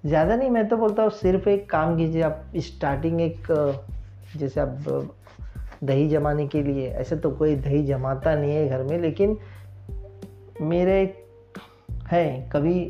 زیادہ 0.03 0.35
نہیں، 0.35 0.49
میں 0.49 0.63
تو 0.63 0.77
بولتا 0.77 1.01
ہوں 1.01 1.09
صرف 1.21 1.47
ایک 1.47 1.67
کام 1.67 1.97
کیجیے، 1.97 2.23
آپ 2.23 2.37
اسٹارٹنگ 2.51 3.19
ایک، 3.19 3.51
جیسے 4.35 4.59
آپ 4.59 4.89
دہی 5.81 6.09
جمانے 6.09 6.47
کے 6.47 6.61
لیے، 6.61 6.87
ایسے 6.89 7.15
تو 7.15 7.29
کوئی 7.29 7.55
دہی 7.55 7.85
جماتا 7.85 8.35
نہیں 8.35 8.55
ہے 8.55 8.69
گھر 8.69 8.83
میں، 8.83 8.97
لیکن 8.97 9.33
میرے 10.59 11.05
ہے 12.11 12.45
کبھی 12.49 12.87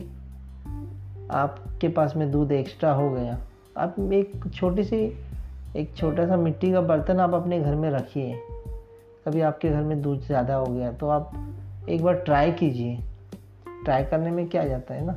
آپ 1.30 1.56
کے 1.80 1.88
پاس 1.88 2.16
میں 2.16 2.26
دودھ 2.26 2.54
ایکسٹرا 2.54 2.96
ہو 2.96 3.16
گیا، 3.16 3.38
آپ 3.76 4.00
ایک 4.12 4.32
چھوٹی 4.56 4.84
سی، 4.84 5.10
ایک 5.74 5.90
چھوٹا 5.96 6.28
سا 6.28 6.36
مٹی 6.36 6.72
کا 6.72 6.80
برتن 6.80 7.20
آپ 7.20 7.36
اپنے 7.36 7.60
گھر 7.60 7.76
میں 7.76 7.92
رکھیے۔ 7.92 8.34
کبھی 9.24 9.44
آپ 9.44 9.62
کے 9.62 9.72
گھر 9.72 9.82
میں 9.82 9.96
دودھ 9.96 10.28
زیادہ 10.28 10.54
ہو 10.54 10.76
گیا 10.76 10.92
تو 11.00 11.10
آپ 11.10 11.32
ایک 11.88 12.02
بار 12.02 12.14
ٹرائی 12.14 12.52
کیجیے۔ 12.52 12.98
ٹرائی 13.86 14.06
کرنے 14.10 14.32
میں 14.32 14.46
کیا 14.46 14.68
جاتا 14.68 14.96
ہے 14.96 15.02
نا؟ 15.02 15.14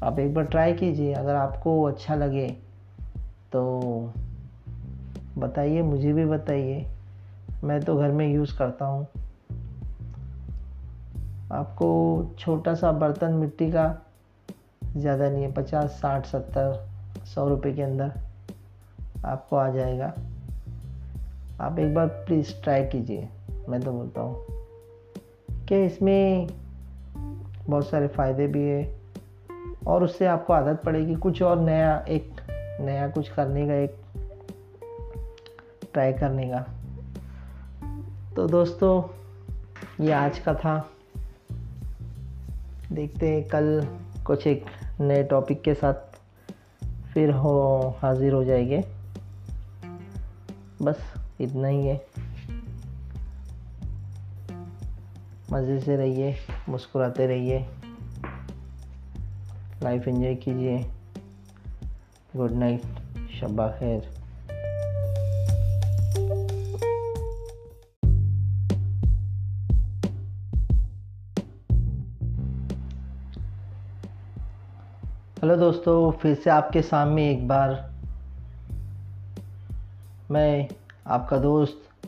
آپ 0.00 0.14
ایک 0.16 0.32
بار 0.32 0.44
ٹرائی 0.44 0.74
کیجیے۔ 0.74 1.14
اگر 1.14 1.34
آپ 1.34 1.62
کو 1.62 1.86
اچھا 1.86 2.14
لگے 2.14 2.48
تو 3.50 3.80
بتائیے، 5.38 5.82
مجھے 5.82 6.12
بھی 6.12 6.24
بتائیے۔ 6.24 6.84
میں 7.62 7.80
تو 7.80 7.98
گھر 7.98 8.08
میں 8.08 8.26
یوز 8.26 8.52
کرتا 8.52 8.86
ہوں۔ 8.86 9.04
آپ 11.50 11.76
کو 11.76 12.22
چھوٹا 12.38 12.74
سا 12.74 12.90
برتن 12.90 13.36
مٹی 13.36 13.70
کا 13.70 13.92
زیادہ 14.96 15.28
نہیں 15.32 15.44
ہے، 15.44 15.50
پچاس، 15.54 15.92
ساٹھ، 16.00 16.28
ستر، 16.28 16.72
سو 17.24 17.48
روپے 17.48 17.72
کے 17.72 17.84
اندر 17.84 18.08
آپ 19.22 19.50
کو 19.50 19.58
آ 19.58 19.68
جائے 19.68 19.98
گا۔ 19.98 20.10
آپ 21.58 21.72
ایک 21.76 21.92
بار 21.92 22.06
پلیز 22.26 22.54
ٹرائی 22.54 22.86
کیجیے، 22.86 23.26
میں 23.68 23.78
تو 23.78 23.92
بولتا 23.92 24.20
ہوں۔ 24.20 24.59
کہ 25.70 25.86
اس 25.86 26.02
میں 26.02 26.46
بہت 27.70 27.84
سارے 27.84 28.08
فائدے 28.08 28.46
بھی 28.46 28.70
ہیں 28.70 28.94
اور 29.84 30.02
اس 30.02 30.10
سے 30.18 30.28
آپ 30.28 30.46
کو 30.46 30.52
عادت 30.52 30.84
پڑے 30.84 31.06
گی 31.06 31.14
کچھ 31.20 31.42
اور 31.42 31.56
نیا، 31.56 31.96
ایک 31.96 32.28
نیا 32.80 33.06
کچھ 33.14 33.32
کرنے 33.34 33.66
کا، 33.66 33.72
ایک 33.72 33.94
ٹرائی 35.92 36.12
کرنے 36.12 36.48
کا۔ 36.48 36.58
تو 38.34 38.46
دوستو، 38.46 39.06
یہ 39.98 40.14
آج 40.14 40.40
کا 40.40 40.52
تھا۔ 40.52 40.82
دیکھتے 42.96 43.28
ہیں 43.28 43.40
کل 43.40 43.80
کچھ 44.22 44.48
ایک 44.48 44.64
نئے 45.00 45.22
ٹاپک 45.22 45.62
کے 45.62 45.74
ساتھ 45.74 46.16
پھر 47.12 47.30
ہو، 47.34 47.88
حاضر 48.02 48.32
ہو 48.32 48.42
جائے 48.42 48.68
گے۔ 48.68 48.80
بس 50.80 50.96
اتنا 51.40 51.68
ہی 51.68 51.88
ہے۔ 51.88 51.98
مزے 55.50 55.80
سے 55.80 55.96
رہیے، 55.96 56.34
مسکراتے 56.68 57.26
رہیے۔ 57.28 57.64
لائف 59.82 60.02
انجوائے 60.06 60.34
کیجیے۔ 60.34 60.78
گڈ 62.38 62.52
نائٹ 62.52 62.80
شبہ 63.30 63.68
خیر۔ 63.78 63.98
ہلو 75.42 75.56
دوستو، 75.56 76.10
پھر 76.10 76.34
سے 76.44 76.50
آپ 76.50 76.72
کے 76.72 76.82
سامنے 76.82 77.28
ایک 77.28 77.46
بار۔ 77.46 77.70
میں، 80.30 80.66
آپ 81.04 81.28
کا 81.28 81.36
دوست، 81.42 82.06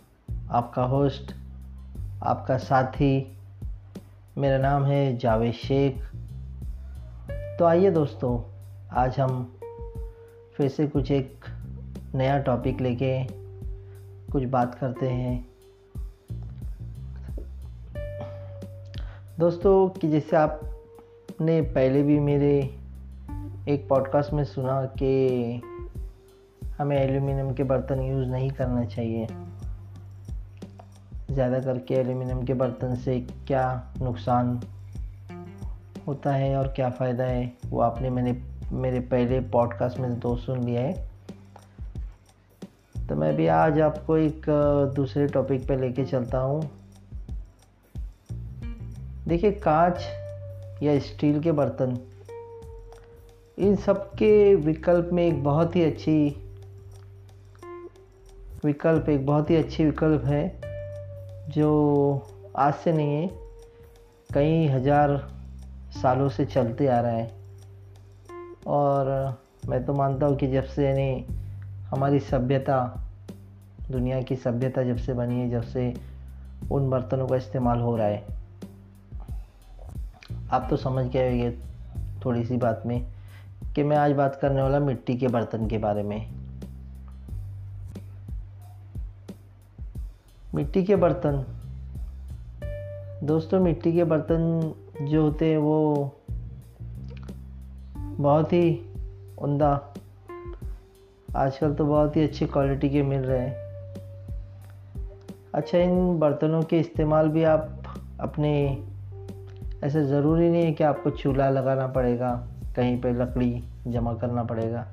آپ 0.49 0.75
کا 0.75 0.85
ہوسٹ 0.89 1.33
آپ 2.25 2.47
کا 2.47 2.59
ساتھی، 2.59 3.25
میرا 4.37 4.59
نام 4.59 4.87
ہے 4.87 5.17
جاوید 5.21 5.55
شیخ۔ 5.55 6.17
تو 7.59 7.65
آئیے 7.65 7.91
دوستو، 7.91 8.43
آج 8.89 9.21
ہم 9.21 9.45
پھر 10.57 10.69
سے 10.69 10.87
کچھ 10.93 11.13
ایک 11.13 11.45
نیا 12.15 12.39
ٹاپک 12.39 12.83
لے 12.83 12.95
کے 12.95 13.23
کچھ 14.33 14.45
بات 14.45 14.81
کرتے 14.81 15.13
ہیں۔ 15.13 15.43
دوستو، 19.41 19.89
کہ 20.01 20.11
جیسے 20.11 20.37
آپ 20.37 20.55
نے 21.41 21.63
پہلے 21.63 22.03
بھی 22.03 22.21
میرے 22.21 22.61
ایک 23.65 23.89
پوڈ 23.89 24.09
کاسٹ 24.09 24.33
میں 24.33 24.45
سنا 24.45 24.87
کہ 24.99 25.39
ہمیں 26.81 26.97
ایلومینیم 26.97 27.55
کے 27.55 27.65
برتن 27.65 28.03
یوز 28.03 28.27
نہیں 28.27 28.49
کرنا 28.49 28.85
چاہیے۔ 28.85 29.27
زیادہ 31.35 31.59
کر 31.65 31.79
کے 31.79 31.97
ایلومینیم 31.97 32.45
کے 32.45 32.55
برتن 32.55 32.97
سے 32.97 33.21
کیا 33.47 33.81
نقصان 34.01 34.59
ہوتا 36.07 36.39
ہے 36.39 36.55
اور 36.55 36.67
کیا 36.67 36.89
فائدہ 36.89 37.23
ہے؟ 37.23 37.49
وہ 37.71 37.83
آپ 37.83 38.03
نے 38.03 38.11
میں 38.11 38.23
نے 38.23 38.33
میرے 38.73 39.01
پہلے 39.01 39.41
پوڈ 39.51 39.75
کاسٹ 39.79 40.01
میں 40.01 40.09
دو 40.09 40.37
سن 40.37 40.65
لیا 40.65 40.81
ہے۔ 40.81 41.09
تو 43.09 43.17
میں 43.17 43.33
بھی 43.33 43.49
آج 43.49 43.81
آپ 43.81 44.07
کو 44.07 44.15
ایک 44.15 44.49
دوسرے 44.97 45.27
ٹاپک 45.27 45.67
پہ 45.67 45.75
لے 45.75 45.93
کے 45.93 46.05
چلتا 46.05 46.43
ہوں۔ 46.43 46.61
دیکھیے 49.29 49.53
کانچ 49.53 49.95
یا 50.81 50.93
اسٹیل 50.93 51.41
کے 51.41 51.53
برتن، 51.53 51.91
ان 53.57 53.77
سب 53.85 54.17
کے 54.17 54.57
وکلپ 54.67 55.13
میں 55.13 55.25
ایک 55.25 55.35
بہت 55.43 55.77
ہی 55.77 55.85
اچھی، 55.85 56.31
وکلپ 58.65 59.03
ایک 59.07 59.25
بہت 59.25 59.51
ہی 59.51 59.57
اچھی 59.57 59.87
وکلپ 59.87 60.25
ہے۔ 60.27 60.49
جو 61.55 62.19
آج 62.53 62.73
سے 62.83 62.93
نہیں 62.93 63.23
ہے، 63.23 63.27
کئی 64.35 64.73
ہزار 64.73 65.09
سالوں 66.01 66.29
سے 66.29 66.45
چلتے 66.45 66.91
آ 66.91 67.03
رہا 67.03 67.13
ہے۔ 67.13 67.29
اور 68.65 69.27
میں 69.65 69.79
تو 69.87 69.95
مانتا 69.95 70.27
ہوں 70.27 70.35
کہ 70.35 70.47
جب 70.47 70.63
سے 70.75 70.89
یعنی 70.89 71.23
ہماری 71.93 72.19
سبھیتا، 72.19 72.89
دنیا 73.93 74.21
کی 74.21 74.37
سبھیتا 74.37 74.83
جب 74.83 74.99
سے 74.99 75.15
بنی 75.15 75.41
ہے، 75.41 75.49
جب 75.49 75.65
سے 75.65 75.91
ان 76.71 76.91
برتنوں 76.91 77.29
کا 77.29 77.37
استعمال 77.37 77.81
ہو 77.81 77.97
رہا 77.97 78.09
ہے۔ 78.09 78.21
آپ 80.51 80.71
تو 80.71 80.77
سمجھ 80.77 81.07
گئے 81.13 81.31
ہوئے 81.31 81.55
تھوڑی 82.21 82.45
سی 82.45 82.57
بات 82.57 82.87
میں 82.87 83.01
کہ 83.75 83.85
میں 83.85 83.97
آج 83.97 84.13
بات 84.13 84.41
کرنے 84.41 84.63
والا 84.63 84.79
مٹی 84.79 85.17
کے 85.17 85.29
برتن 85.29 85.69
کے 85.69 85.79
بارے 85.79 86.03
میں۔ 86.03 86.19
مٹی 90.53 90.85
کے 90.85 90.97
برتن۔ 90.97 91.35
دوستوں 93.21 93.61
مٹی 93.61 93.93
کے 93.93 94.05
برتن 94.05 94.61
جو 95.01 95.21
ہوتے 95.21 95.51
ہیں 95.51 95.57
وہ 95.57 96.09
بہت 98.17 98.53
ہی 98.53 98.83
عمدہ، 99.37 99.79
آج 101.35 101.59
کل 101.59 101.75
تو 101.75 101.87
بہت 101.87 102.17
ہی 102.17 102.25
اچھی 102.25 102.47
کوالٹی 102.47 102.89
کے 102.89 103.03
مل 103.03 103.25
رہے 103.25 103.49
ہیں۔ 103.49 103.55
اچھا 105.53 105.79
ان 105.79 106.17
برتنوں 106.19 106.63
کے 106.63 106.81
استعمال 106.81 107.29
بھی 107.29 107.47
آپ 107.47 107.65
اپنے 108.19 108.77
ایسے 109.83 110.05
ضروری 110.05 110.49
نہیں 110.49 110.67
ہے 110.67 110.73
کہ 110.73 110.85
آپ 110.85 111.03
کو 111.03 111.11
چولہا 111.11 111.51
لگانا 111.51 111.87
پڑے 111.87 112.19
گا، 112.19 112.47
کہیں 112.75 113.03
پہ 113.03 113.09
لکڑی 113.09 113.61
جمع 113.87 114.15
کرنا 114.15 114.43
پڑے 114.43 114.73
گا۔ 114.73 114.85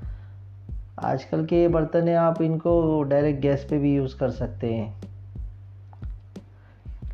آج 0.95 1.25
کل 1.25 1.45
کے 1.45 1.63
یہ 1.63 1.67
برتن 1.67 2.07
ہیں 2.07 2.15
آپ 2.15 2.35
ان 2.39 2.59
کو 2.59 3.03
ڈائریکٹ 3.03 3.43
گیس 3.43 3.69
پہ 3.69 3.79
بھی 3.79 3.93
یوز 3.93 4.15
کر 4.15 4.29
سکتے 4.29 4.75
ہیں۔ 4.75 4.91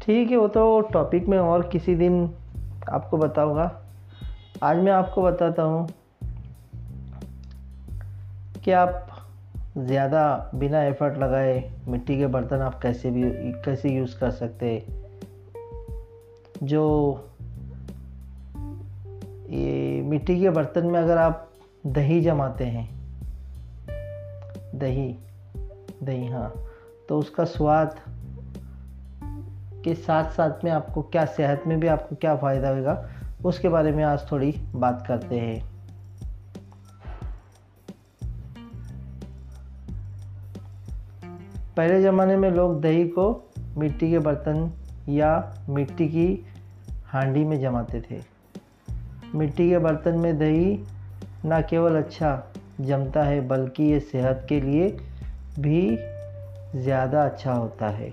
ٹھیک 0.05 0.31
ہے، 0.31 0.37
وہ 0.37 0.47
تو 0.47 0.81
ٹاپک 0.81 1.29
میں 1.29 1.37
اور 1.37 1.63
کسی 1.69 1.95
دن 1.95 2.25
آپ 2.87 3.09
کو 3.09 3.17
بتاؤں 3.17 3.55
گا۔ 3.55 3.69
آج 4.61 4.77
میں 4.77 4.91
آپ 4.91 5.15
کو 5.15 5.21
بتاتا 5.21 5.65
ہوں 5.65 5.87
کہ 8.63 8.73
آپ 8.73 8.89
زیادہ 9.75 10.49
بنا 10.53 10.79
ایفرٹ 10.79 11.17
لگائے 11.17 11.69
مٹی 11.87 12.17
کے 12.17 12.27
برتن 12.27 12.61
آپ 12.61 12.81
کیسے 12.81 13.09
بھی، 13.09 13.23
کیسے 13.65 13.89
یوز 13.89 14.15
کر 14.15 14.31
سکتے؟ 14.31 14.79
جو 16.61 17.15
یہ 19.43 20.01
مٹی 20.01 20.39
کے 20.39 20.49
برتن 20.49 20.91
میں 20.91 21.01
اگر 21.01 21.17
آپ 21.17 21.45
دہی 21.83 22.21
جماتے 22.21 22.65
ہیں، 22.65 22.85
دہی 24.73 25.13
دہی 26.07 26.31
ہاں 26.31 26.49
تو 27.07 27.19
اس 27.19 27.29
کا 27.29 27.45
سواد 27.45 27.85
کے 29.85 29.93
ساتھ 30.05 30.35
ساتھ 30.35 30.63
میں 30.63 30.71
آپ 30.71 30.93
کو 30.93 31.01
کیا 31.01 31.25
صحت 31.35 31.67
میں 31.67 31.77
بھی 31.77 31.89
آپ 31.89 32.09
کو 32.09 32.15
کیا 32.15 32.35
فائدہ 32.35 32.67
ہوگا، 32.67 32.95
اس 33.43 33.59
کے 33.59 33.69
بارے 33.69 33.91
میں 33.91 34.03
آج 34.03 34.23
تھوڑی 34.23 34.51
بات 34.79 35.05
کرتے 35.07 35.39
ہیں۔ 35.39 35.59
پہلے 41.75 42.01
زمانے 42.01 42.37
میں 42.37 42.49
لوگ 42.49 42.79
دہی 42.79 43.09
کو 43.09 43.39
مٹی 43.75 44.09
کے 44.09 44.19
برتن 44.19 44.65
یا 45.07 45.41
مٹی 45.67 46.07
کی 46.07 46.41
ہانڈی 47.13 47.43
میں 47.45 47.57
جماتے 47.57 48.01
تھے۔ 48.01 48.19
مٹی 49.33 49.69
کے 49.69 49.79
برتن 49.79 50.19
میں 50.21 50.33
دہی 50.33 50.75
نہ 51.43 51.55
کیول 51.69 51.95
اچھا 51.95 52.41
جمتا 52.79 53.25
ہے، 53.25 53.41
بلکہ 53.41 53.83
یہ 53.83 53.99
صحت 54.11 54.49
کے 54.49 54.59
لیے 54.59 54.97
بھی 55.57 55.95
زیادہ 56.73 57.17
اچھا 57.17 57.57
ہوتا 57.57 57.97
ہے۔ 57.97 58.09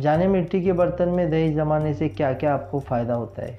جانے 0.00 0.26
مٹی 0.26 0.62
کے 0.62 0.72
برتن 0.72 1.08
میں 1.08 1.26
دہی 1.26 1.54
جمانے 1.54 1.92
سے 1.92 2.08
کیا 2.08 2.32
کیا 2.32 2.54
آپ 2.54 2.70
کو 2.70 2.78
فائدہ 2.78 3.12
ہوتا 3.12 3.42
ہے؟ 3.42 3.56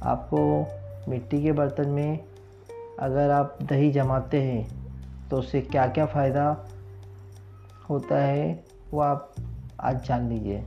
آپ 0.00 0.30
کو 0.30 0.64
مٹی 1.06 1.42
کے 1.42 1.52
برتن 1.52 1.88
میں 1.88 2.16
اگر 2.96 3.30
آپ 3.30 3.58
دہی 3.70 3.92
جماتے 3.92 4.42
ہیں 4.42 4.64
تو 5.28 5.38
اس 5.38 5.46
سے 5.48 5.60
کیا 5.60 5.86
کیا 5.86 6.06
فائدہ 6.06 6.54
ہوتا 7.90 8.26
ہے 8.26 8.54
وہ 8.92 9.02
آپ 9.02 9.26
آج 9.78 10.08
جان 10.08 10.24
لیجیے۔ 10.24 10.60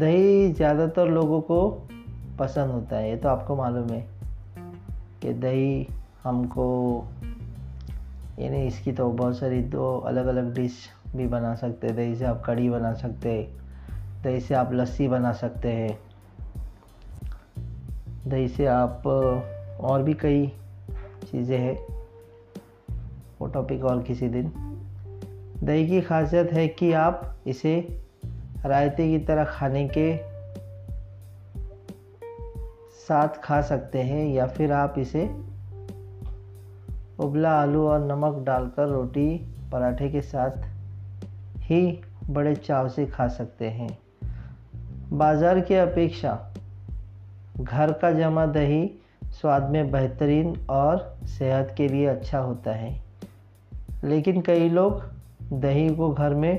دہی 0.00 0.52
زیادہ 0.58 0.86
تر 0.94 1.06
لوگوں 1.06 1.40
کو 1.40 1.84
پسند 2.36 2.70
ہوتا 2.70 2.98
ہے، 2.98 3.10
یہ 3.10 3.16
تو 3.22 3.28
آپ 3.28 3.46
کو 3.46 3.56
معلوم 3.56 3.92
ہے 3.92 4.06
کہ 5.20 5.32
دہی 5.32 5.84
ہم 6.24 6.44
کو 6.44 7.02
یعنی 8.36 8.66
اس 8.66 8.78
کی 8.78 8.92
تو 8.92 9.10
بہت 9.10 9.36
ساری 9.36 9.62
دو 9.62 10.00
الگ 10.04 10.20
الگ 10.20 10.54
ڈش 10.54 10.88
بھی 11.16 11.26
بنا 11.26 11.56
سکتے 11.56 11.88
دہی 11.88 12.14
سے 12.14 12.26
آپ 12.26 12.44
کڑھی 12.44 12.70
بنا 12.70 12.94
سکتے 12.94 13.46
دہی 14.24 14.40
سے 14.40 14.54
آپ 14.54 14.72
لسی 14.72 15.08
بنا 15.08 15.32
سکتے 15.32 15.72
ہیں 15.72 15.88
دہی 18.30 18.48
سے 18.56 18.68
آپ 18.68 19.08
اور 19.76 20.00
بھی 20.00 20.12
کئی 20.12 20.46
چیزیں 21.30 21.58
ہیں۔ 21.58 21.74
وہ 23.40 23.46
ٹاپک 23.46 23.84
اور 23.84 23.96
کسی 24.06 24.28
دن۔ 24.28 24.48
دہی 25.66 25.86
کی 25.86 26.00
خاصیت 26.00 26.52
ہے 26.52 26.68
کہ 26.68 26.94
آپ 26.94 27.20
اسے 27.44 27.80
رائتے 28.64 29.06
کی 29.06 29.18
طرح 29.18 29.44
کھانے 29.44 29.88
کے 29.88 30.16
ساتھ 33.08 33.38
کھا 33.42 33.62
سکتے 33.62 34.04
ہیں 34.04 34.32
یا 34.32 34.46
پھر 34.46 34.70
آپ 34.70 34.92
اسے 34.96 35.26
ابلا، 37.18 37.62
آلو 37.62 37.88
اور 37.88 38.00
نمک 38.00 38.46
ڈال 38.46 38.68
کر 38.76 38.88
روٹی 38.88 39.38
پراٹھے 39.70 40.08
کے 40.08 40.20
ساتھ 40.20 40.58
ہی 41.70 41.96
بڑے 42.32 42.54
چاو 42.54 42.88
سے 42.88 43.06
کھا 43.06 43.28
سکتے 43.28 43.70
ہیں۔ 43.70 43.88
بازار 45.12 45.56
کے 45.56 45.80
اپیکشا۔ 45.80 46.36
گھر 47.70 47.92
کا 47.92 48.10
جمع 48.10 48.44
دہی 48.54 48.88
سواد 49.32 49.60
میں 49.60 49.82
بہترین 49.82 50.52
اور 50.66 50.96
صحت 51.26 51.76
کے 51.76 51.88
لیے 51.88 52.10
اچھا 52.10 52.42
ہوتا 52.42 52.82
ہے۔ 52.82 52.98
لیکن 54.02 54.42
کئی 54.42 54.68
لوگ 54.68 54.92
دہی 55.50 55.94
کو 55.94 56.14
گھر 56.16 56.34
میں 56.34 56.58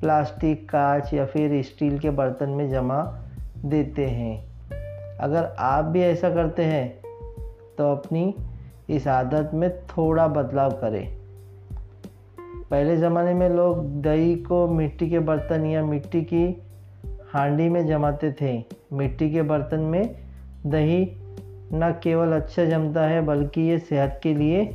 پلاسٹک 0.00 0.68
کانچ 0.68 1.12
یا 1.12 1.24
پھر 1.24 1.50
اسٹیل 1.50 1.98
کے 1.98 2.10
برتن 2.10 2.50
میں 2.50 2.68
جمع 2.68 3.04
دیتے 3.54 4.10
ہیں۔ 4.10 4.46
اگر 5.18 5.44
آپ 5.56 5.84
بھی 5.84 6.00
ایسا 6.00 6.30
کرتے 6.30 6.64
ہیں 6.64 6.88
تو 7.76 7.86
اپنی 7.86 8.32
اس 8.88 9.06
عادت 9.06 9.54
میں 9.54 9.68
تھوڑا 9.86 10.26
بدلاؤ 10.26 10.68
کرے۔ 10.80 11.04
پہلے 12.68 12.96
زمانے 12.96 13.34
میں 13.34 13.48
لوگ 13.48 13.76
دہی 13.82 14.42
کو 14.48 14.66
مٹی 14.66 15.08
کے 15.08 15.20
برتن 15.20 15.66
یا 15.66 15.84
مٹی 15.84 16.24
کی 16.24 16.52
ہانڈی 17.34 17.68
میں 17.68 17.82
جماتے 17.82 18.30
تھے۔ 18.30 18.60
مٹی 18.90 19.30
کے 19.30 19.42
برتن 19.42 19.80
میں 19.80 20.04
دہی 20.64 21.04
نہ 21.70 21.84
کیول 22.00 22.32
اچھا 22.32 22.64
جمتا 22.64 23.10
ہے، 23.10 23.20
بلکہ 23.20 23.60
یہ 23.60 23.76
صحت 23.88 24.22
کے 24.22 24.34
لیے 24.34 24.70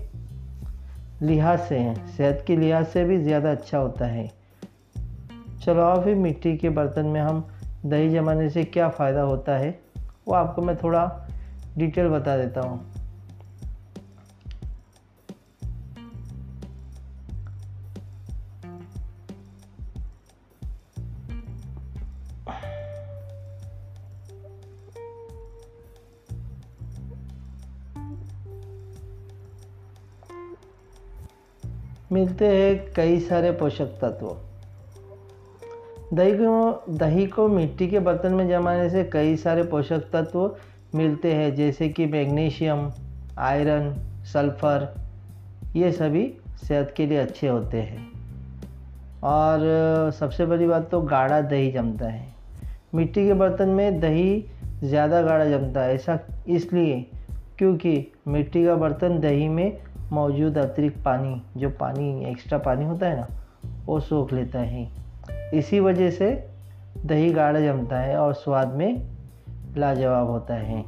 لحاظ 1.22 1.58
سے 1.68 1.80
ہیں۔ 1.80 1.96
صحت 2.18 2.48
کے 2.48 2.56
لحاظ 2.56 2.84
سے 2.94 3.04
بھی 3.04 3.18
زیادہ 3.18 3.48
اچھا 3.48 3.80
ہوتا 3.80 4.14
ہے۔ 4.14 4.28
چلو 5.66 5.82
آپ 5.82 6.04
پھر 6.04 6.16
مٹی 6.16 6.58
کے 6.58 6.70
برتن 6.70 7.06
میں 7.06 7.22
ہم 7.22 7.42
دہی 7.84 8.10
جمانے 8.10 8.50
سے 8.50 8.64
کیا 8.64 8.90
فائدہ 8.90 9.20
ہوتا 9.20 9.60
ہے، 9.60 9.72
وہ 10.26 10.36
آپ 10.36 10.56
کو 10.56 10.62
میں 10.62 10.74
تھوڑا 10.74 11.10
ڈیٹیل 11.78 12.10
بتا 12.10 12.38
دیتا 12.38 12.62
ہوں۔ 12.62 12.78
ملتے 32.20 32.48
ہیں 32.48 32.96
کئی 32.96 33.20
سارے 33.20 33.52
پوشک 33.52 34.02
تتو۔ 34.02 34.34
دہی 36.12 36.38
کو 36.38 36.80
دہی 36.86 37.26
کو 37.26 37.48
مٹی 37.48 37.88
کے 37.88 38.00
برتن 38.00 38.34
میں 38.34 38.46
جمانے 38.46 38.90
سے 38.90 39.04
کئی 39.10 39.38
سارے 39.38 39.64
پوشک 39.64 40.14
تتو 40.14 40.50
ملتے 40.94 41.36
ہیں، 41.36 41.50
جیسے 41.50 41.90
کہ 41.90 42.06
میگنیشیم، 42.06 42.90
آئرن، 43.36 43.90
سلفر، 44.26 44.84
یہ 45.74 45.92
سبھی 45.92 46.32
صحت 46.68 46.96
کے 46.96 47.06
لیے 47.06 47.20
اچھے 47.20 47.50
ہوتے 47.50 47.82
ہیں۔ 47.82 48.06
اور 49.20 49.60
سب 50.20 50.34
سے 50.34 50.46
بڑی 50.46 50.68
بات 50.68 50.92
تو 50.92 51.02
گاڑھا 51.02 51.40
دہی 51.50 51.72
جمتا 51.72 52.14
ہے۔ 52.14 52.26
مٹی 52.94 53.28
کے 53.28 53.34
برتن 53.34 53.70
میں 53.70 53.92
دہی 53.92 54.42
زیادہ 54.84 55.26
گاڑھا 55.30 55.46
جمتا 55.46 55.86
ہے، 55.86 55.90
ایسا 55.90 56.16
اس 56.46 56.74
لیے 56.74 57.04
کیونکہ 57.56 58.04
مٹی 58.26 58.66
کا 58.66 58.76
برتن 58.76 59.24
دہی 59.24 59.48
میں 59.48 59.72
موجود 60.12 60.58
اترکت 60.58 61.04
پانی، 61.04 61.36
جو 61.56 61.70
پانی 61.78 62.26
ایکسٹرا 62.26 62.60
پانی 62.60 62.86
ہوتا 62.86 63.10
ہے 63.10 63.16
نا، 63.16 63.26
وہ 63.88 64.00
سوکھ 64.00 64.34
لیتا 64.34 64.62
ہے۔ 64.62 64.86
اسی 65.52 65.80
وجہ 65.80 66.12
سے 66.12 66.48
دہی 67.10 67.36
گاڑھا 67.36 67.60
جمتا 67.60 68.04
ہے 68.04 68.16
اور 68.16 68.34
سواد 68.34 68.66
میں 68.66 68.96
لاجواب 69.76 70.28
ہوتا 70.28 70.60
ہے۔ 70.60 70.82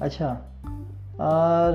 اچھا 0.00 0.38
اور 1.16 1.72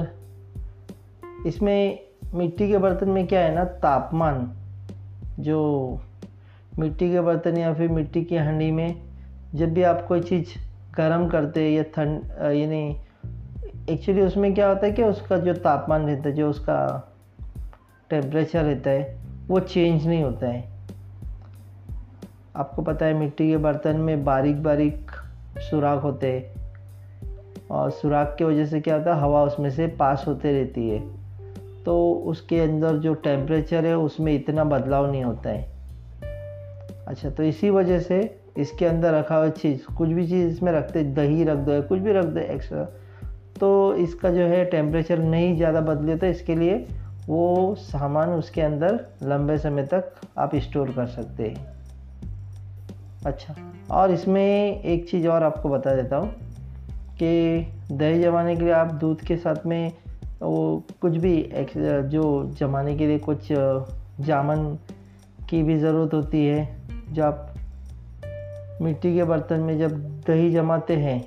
اس 1.43 1.61
میں 1.61 1.95
مٹی 2.33 2.67
کے 2.67 2.77
برتن 2.77 3.09
میں 3.09 3.27
کیا 3.27 3.43
ہے 3.43 3.49
نا؟ 3.49 3.63
تاپمان، 3.63 4.45
جو 5.37 5.95
مٹی 6.79 7.11
کے 7.11 7.21
برتن 7.21 7.57
یا 7.57 7.73
پھر 7.73 7.87
مٹی 7.87 8.23
کی 8.23 8.39
ہنڈی 8.39 8.71
میں 8.71 8.89
جب 9.53 9.67
بھی 9.67 9.85
آپ 9.85 10.07
کوئی 10.07 10.21
چیز 10.21 10.43
گرم 10.97 11.29
کرتے 11.29 11.69
یا 11.69 11.83
ٹھنڈ 11.93 12.21
یعنی 12.51 12.93
ایکچولی 13.87 14.21
اس 14.21 14.37
میں 14.37 14.49
کیا 14.49 14.69
ہوتا 14.69 14.87
ہے 14.87 14.91
کہ 14.91 15.01
اس 15.01 15.21
کا 15.21 15.37
جو 15.37 15.53
تاپمان 15.53 16.09
رہتا 16.09 16.29
ہے، 16.29 16.35
جو 16.35 16.49
اس 16.49 16.59
کا 16.59 16.99
ٹیمپریچر 18.07 18.63
رہتا 18.63 18.89
ہے، 18.89 19.17
وہ 19.47 19.59
چینج 19.59 20.07
نہیں 20.07 20.23
ہوتا 20.23 20.53
ہے۔ 20.53 20.61
آپ 22.53 22.75
کو 22.75 22.81
پتہ 22.81 23.03
ہے 23.03 23.13
مٹی 23.13 23.49
کے 23.49 23.57
برتن 23.57 23.99
میں 23.99 24.15
باریک 24.15 24.55
باریک 24.55 25.11
سوراخ 25.71 26.03
ہوتے 26.03 26.39
ہیں۔ 26.39 26.41
اور 27.67 27.89
سوراخ 27.89 28.37
کی 28.37 28.43
وجہ 28.43 28.65
سے 28.65 28.81
کیا 28.81 28.97
ہوتا 28.97 29.15
ہے، 29.15 29.21
ہوا 29.21 29.41
اس 29.41 29.59
میں 29.59 29.69
سے 29.69 29.87
پاس 29.87 30.27
ہوتے 30.27 30.61
رہتی 30.61 30.91
ہے۔ 30.91 30.97
تو 31.83 32.29
اس 32.29 32.41
کے 32.41 32.63
اندر 32.63 32.97
جو 32.97 33.13
ٹیمپریچر 33.13 33.83
ہے، 33.83 33.93
اس 33.93 34.19
میں 34.19 34.35
اتنا 34.35 34.63
بدلاؤ 34.63 35.11
نہیں 35.11 35.23
ہوتا 35.23 35.49
ہے۔ 35.49 35.78
اچھا 37.05 37.29
تو 37.29 37.43
اسی 37.43 37.69
وجہ 37.69 37.99
سے 37.99 38.21
اس 38.55 38.71
کے 38.71 38.87
اندر 38.87 39.13
رکھا 39.13 39.37
ہوا 39.37 39.49
چیز، 39.49 39.77
کچھ 39.95 40.09
بھی 40.09 40.27
چیز 40.27 40.53
اس 40.53 40.61
میں 40.61 40.73
رکھتے، 40.73 41.03
دہی 41.03 41.45
رکھ 41.45 41.59
دو 41.65 41.71
کچھ 41.89 41.99
بھی 41.99 42.13
رکھ 42.13 42.27
دو 42.27 42.39
ایکسٹرا 42.47 42.83
تو 43.59 43.89
اس 43.89 44.15
کا 44.15 44.29
جو 44.29 44.49
ہے 44.49 44.63
ٹیمپریچر 44.63 45.17
نہیں 45.17 45.55
زیادہ 45.55 45.83
بدلے 45.87 46.15
تو 46.15 46.25
اس 46.25 46.41
کے 46.41 46.55
لیے 46.55 46.85
وہ 47.27 47.75
سامان 47.75 48.29
اس 48.29 48.51
کے 48.51 48.63
اندر 48.63 48.95
لمبے 49.21 49.57
سمے 49.57 49.85
تک 49.85 50.25
آپ 50.35 50.49
اسٹور 50.51 50.87
کر 50.95 51.05
سکتے 51.05 51.49
ہیں۔ 51.49 51.65
اچھا 53.23 53.53
اور 53.87 54.09
اس 54.09 54.27
میں 54.27 54.71
ایک 54.71 55.05
چیز 55.11 55.27
اور 55.27 55.41
آپ 55.41 55.63
کو 55.63 55.69
بتا 55.69 55.95
دیتا 55.95 56.17
ہوں 56.17 56.27
کہ 57.17 57.61
دہی 57.89 58.21
جمانے 58.21 58.55
کے 58.55 58.63
لیے 58.63 58.73
آپ 58.73 59.01
دودھ 59.01 59.25
کے 59.25 59.37
ساتھ 59.37 59.67
میں 59.67 59.89
وہ 60.41 60.79
کچھ 60.99 61.17
بھی 61.17 61.51
جو 62.09 62.49
جمانے 62.59 62.95
کے 62.95 63.07
لیے 63.07 63.17
کچھ 63.21 63.51
جامن 64.25 64.75
کی 65.47 65.63
بھی 65.63 65.77
ضرورت 65.77 66.13
ہوتی 66.13 66.49
ہے 66.49 66.65
جو 67.11 67.25
آپ 67.25 67.35
مٹی 68.79 69.15
کے 69.15 69.23
برتن 69.23 69.59
میں 69.59 69.77
جب 69.77 69.91
دہی 70.27 70.51
جماتے 70.51 70.97
ہیں، 70.97 71.19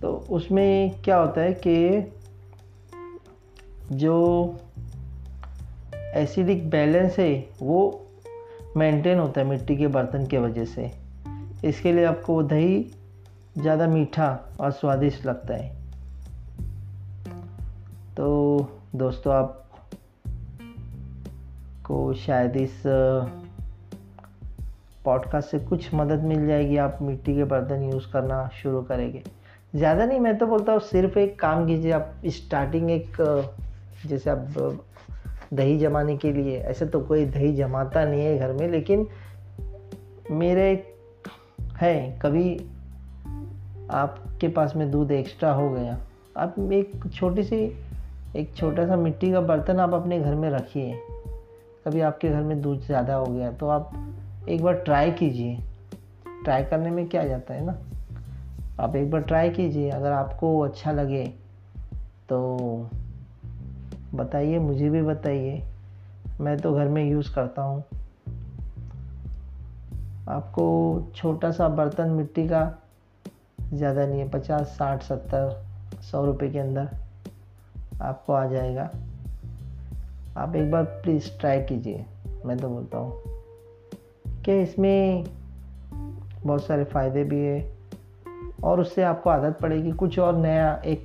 تو 0.00 0.24
اس 0.28 0.50
میں 0.50 0.88
کیا 1.02 1.22
ہوتا 1.22 1.40
ہے 1.40 1.52
کہ 1.52 2.00
جو 3.90 4.50
ایسیڈک 6.12 6.66
بیلنس 6.66 7.18
ہے، 7.18 7.40
وہ 7.60 7.90
مینٹین 8.74 9.18
ہوتا 9.18 9.40
ہے 9.40 9.46
مٹی 9.46 9.76
کے 9.76 9.88
برتن 9.88 10.26
کے 10.26 10.38
وجہ 10.38 10.64
سے۔ 10.74 10.86
اس 11.62 11.74
کے 11.82 11.92
لیے 11.92 12.06
آپ 12.06 12.22
کو 12.22 12.34
وہ 12.34 12.42
دہی 12.42 12.82
زیادہ 13.62 13.88
میٹھا 13.88 14.36
اور 14.56 14.70
سوادشٹ 14.70 15.26
لگتا 15.26 15.58
ہے۔ 15.58 15.74
تو 18.14 18.58
دوستو، 18.92 19.30
آپ 19.30 19.52
کو 21.82 22.12
شاید 22.14 22.50
اس 22.54 22.86
پوڈ 25.02 25.26
کاسٹ 25.30 25.50
سے 25.50 25.58
کچھ 25.68 25.94
مدد 25.94 26.24
مل 26.24 26.46
جائے 26.48 26.68
گی، 26.68 26.78
آپ 26.78 27.02
مٹی 27.02 27.34
کے 27.34 27.44
برتن 27.44 27.82
یوز 27.82 28.06
کرنا 28.06 28.42
شروع 28.52 28.82
کریں 28.82 29.12
گے۔ 29.12 29.20
زیادہ 29.74 30.02
نہیں، 30.06 30.20
میں 30.20 30.32
تو 30.32 30.46
بولتا 30.46 30.72
ہوں 30.72 30.78
صرف 30.90 31.16
ایک 31.16 31.36
کام 31.36 31.66
کیجیے، 31.66 31.92
آپ 31.92 32.02
اسٹارٹنگ 32.22 32.90
ایک، 32.90 33.20
جیسے 34.04 34.30
آپ 34.30 34.58
دہی 35.50 35.78
جمانے 35.78 36.16
کے 36.16 36.32
لیے 36.32 36.58
ایسے 36.58 36.86
تو 36.86 37.00
کوئی 37.00 37.24
دہی 37.24 37.54
جماتا 37.56 38.04
نہیں 38.04 38.22
ہے 38.22 38.38
گھر 38.38 38.52
میں، 38.52 38.68
لیکن 38.68 39.04
میرے 40.30 40.74
ہے 41.82 42.14
کبھی 42.18 42.56
آپ 43.88 44.14
کے 44.38 44.48
پاس 44.48 44.76
میں 44.76 44.86
دودھ 44.86 45.12
ایکسٹرا 45.12 45.54
ہو 45.54 45.74
گیا، 45.74 45.96
آپ 46.34 46.60
ایک 46.70 46.90
چھوٹی 47.14 47.42
سی، 47.42 47.68
ایک 48.32 48.50
چھوٹا 48.54 48.86
سا 48.86 48.96
مٹی 48.96 49.30
کا 49.32 49.40
برتن 49.40 49.80
آپ 49.80 49.94
اپنے 49.94 50.18
گھر 50.20 50.34
میں 50.34 50.50
رکھیے۔ 50.50 50.92
کبھی 51.84 52.02
آپ 52.02 52.20
کے 52.20 52.30
گھر 52.30 52.42
میں 52.42 52.56
دودھ 52.56 52.84
زیادہ 52.86 53.12
ہو 53.12 53.34
گیا، 53.34 53.50
تو 53.58 53.70
آپ 53.70 53.90
ایک 54.44 54.62
بار 54.62 54.72
ٹرائی 54.72 55.10
کیجیے۔ 55.10 55.56
ٹرائی 56.44 56.64
کرنے 56.70 56.90
میں 56.90 57.06
کیا 57.06 57.26
جاتا 57.26 57.54
ہے 57.54 57.60
نا؟ 57.60 57.72
آپ 58.76 58.90
ایک 58.94 59.10
بار 59.10 59.20
ٹرائی 59.20 59.50
کیجیے۔ 59.50 59.90
اگر 59.90 60.12
آپ 60.12 60.40
کو 60.40 60.64
اچھا 60.64 60.92
لگے 60.92 61.24
تو 62.26 62.56
بتائیے، 64.16 64.58
مجھے 64.58 64.90
بھی 64.90 65.02
بتائیے۔ 65.02 65.60
میں 66.40 66.56
تو 66.56 66.74
گھر 66.74 66.86
میں 66.86 67.04
یوز 67.04 67.30
کرتا 67.30 67.62
ہوں۔ 67.62 67.80
آپ 70.26 70.52
کو 70.52 70.98
چھوٹا 71.14 71.52
سا 71.52 71.68
برتن 71.68 72.12
مٹی 72.12 72.48
کا 72.48 72.70
زیادہ 73.72 74.06
نہیں 74.08 74.20
ہے، 74.20 74.28
پچاس، 74.30 74.68
ساٹھ، 74.68 75.04
ستر، 75.04 75.48
سو 76.02 76.26
روپے 76.26 76.48
کے 76.48 76.60
اندر 76.60 76.84
آپ 78.00 78.26
کو 78.26 78.34
آ 78.34 78.46
جائے 78.46 78.76
گا۔ 78.76 78.88
آپ 80.34 80.48
ایک 80.52 80.70
بار 80.70 80.84
پلیز 81.02 81.30
ٹرائی 81.40 81.64
کیجیے، 81.68 82.02
میں 82.44 82.56
تو 82.56 82.68
بولتا 82.68 82.98
ہوں۔ 82.98 83.41
کہ 84.42 84.62
اس 84.62 84.78
میں 84.78 85.22
بہت 86.46 86.62
سارے 86.62 86.84
فائدے 86.84 87.24
بھی 87.24 87.46
ہے 87.46 87.74
اور 88.60 88.78
اس 88.78 88.88
سے 88.94 89.04
آپ 89.04 89.22
کو 89.22 89.30
عادت 89.30 89.60
پڑے 89.60 89.82
گی 89.82 89.90
کچھ 89.96 90.18
اور 90.18 90.34
نیا، 90.34 90.76
ایک 90.82 91.04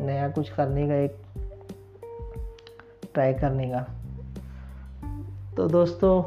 نیا 0.00 0.28
کچھ 0.34 0.52
کرنے 0.56 0.86
کا، 0.86 0.94
ایک 0.94 1.16
ٹرائی 3.12 3.34
کرنے 3.34 3.70
کا۔ 3.70 3.84
تو 5.54 5.68
دوستو، 5.68 6.22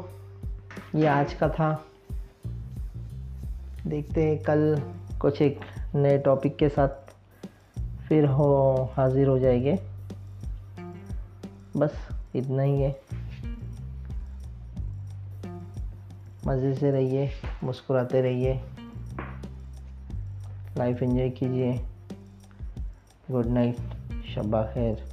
یہ 0.94 1.08
آج 1.08 1.34
کا 1.34 1.46
تھا۔ 1.46 1.76
دیکھتے 3.90 4.28
ہیں 4.28 4.36
کل 4.36 4.74
کچھ 5.18 5.42
ایک 5.42 5.58
نئے 5.94 6.16
ٹاپک 6.18 6.58
کے 6.58 6.68
ساتھ 6.68 7.10
پھر 8.08 8.24
ہو، 8.28 8.86
حاضر 8.96 9.26
ہو 9.26 9.38
جائے 9.38 9.62
گے۔ 9.62 9.74
بس 11.74 11.90
اتنا 12.34 12.62
ہی 12.62 12.84
ہے۔ 12.84 12.92
مزے 16.44 16.74
سے 16.74 16.92
رہیے 16.92 17.28
مسکراتے 17.62 18.22
رہیے۔ 18.22 18.58
لائف 20.76 20.96
انجوائے 21.00 21.30
کیجیے۔ 21.30 21.72
گڈ 23.32 23.46
نائٹ 23.46 23.76
شبہ 24.24 24.62
خیر۔ 24.74 25.09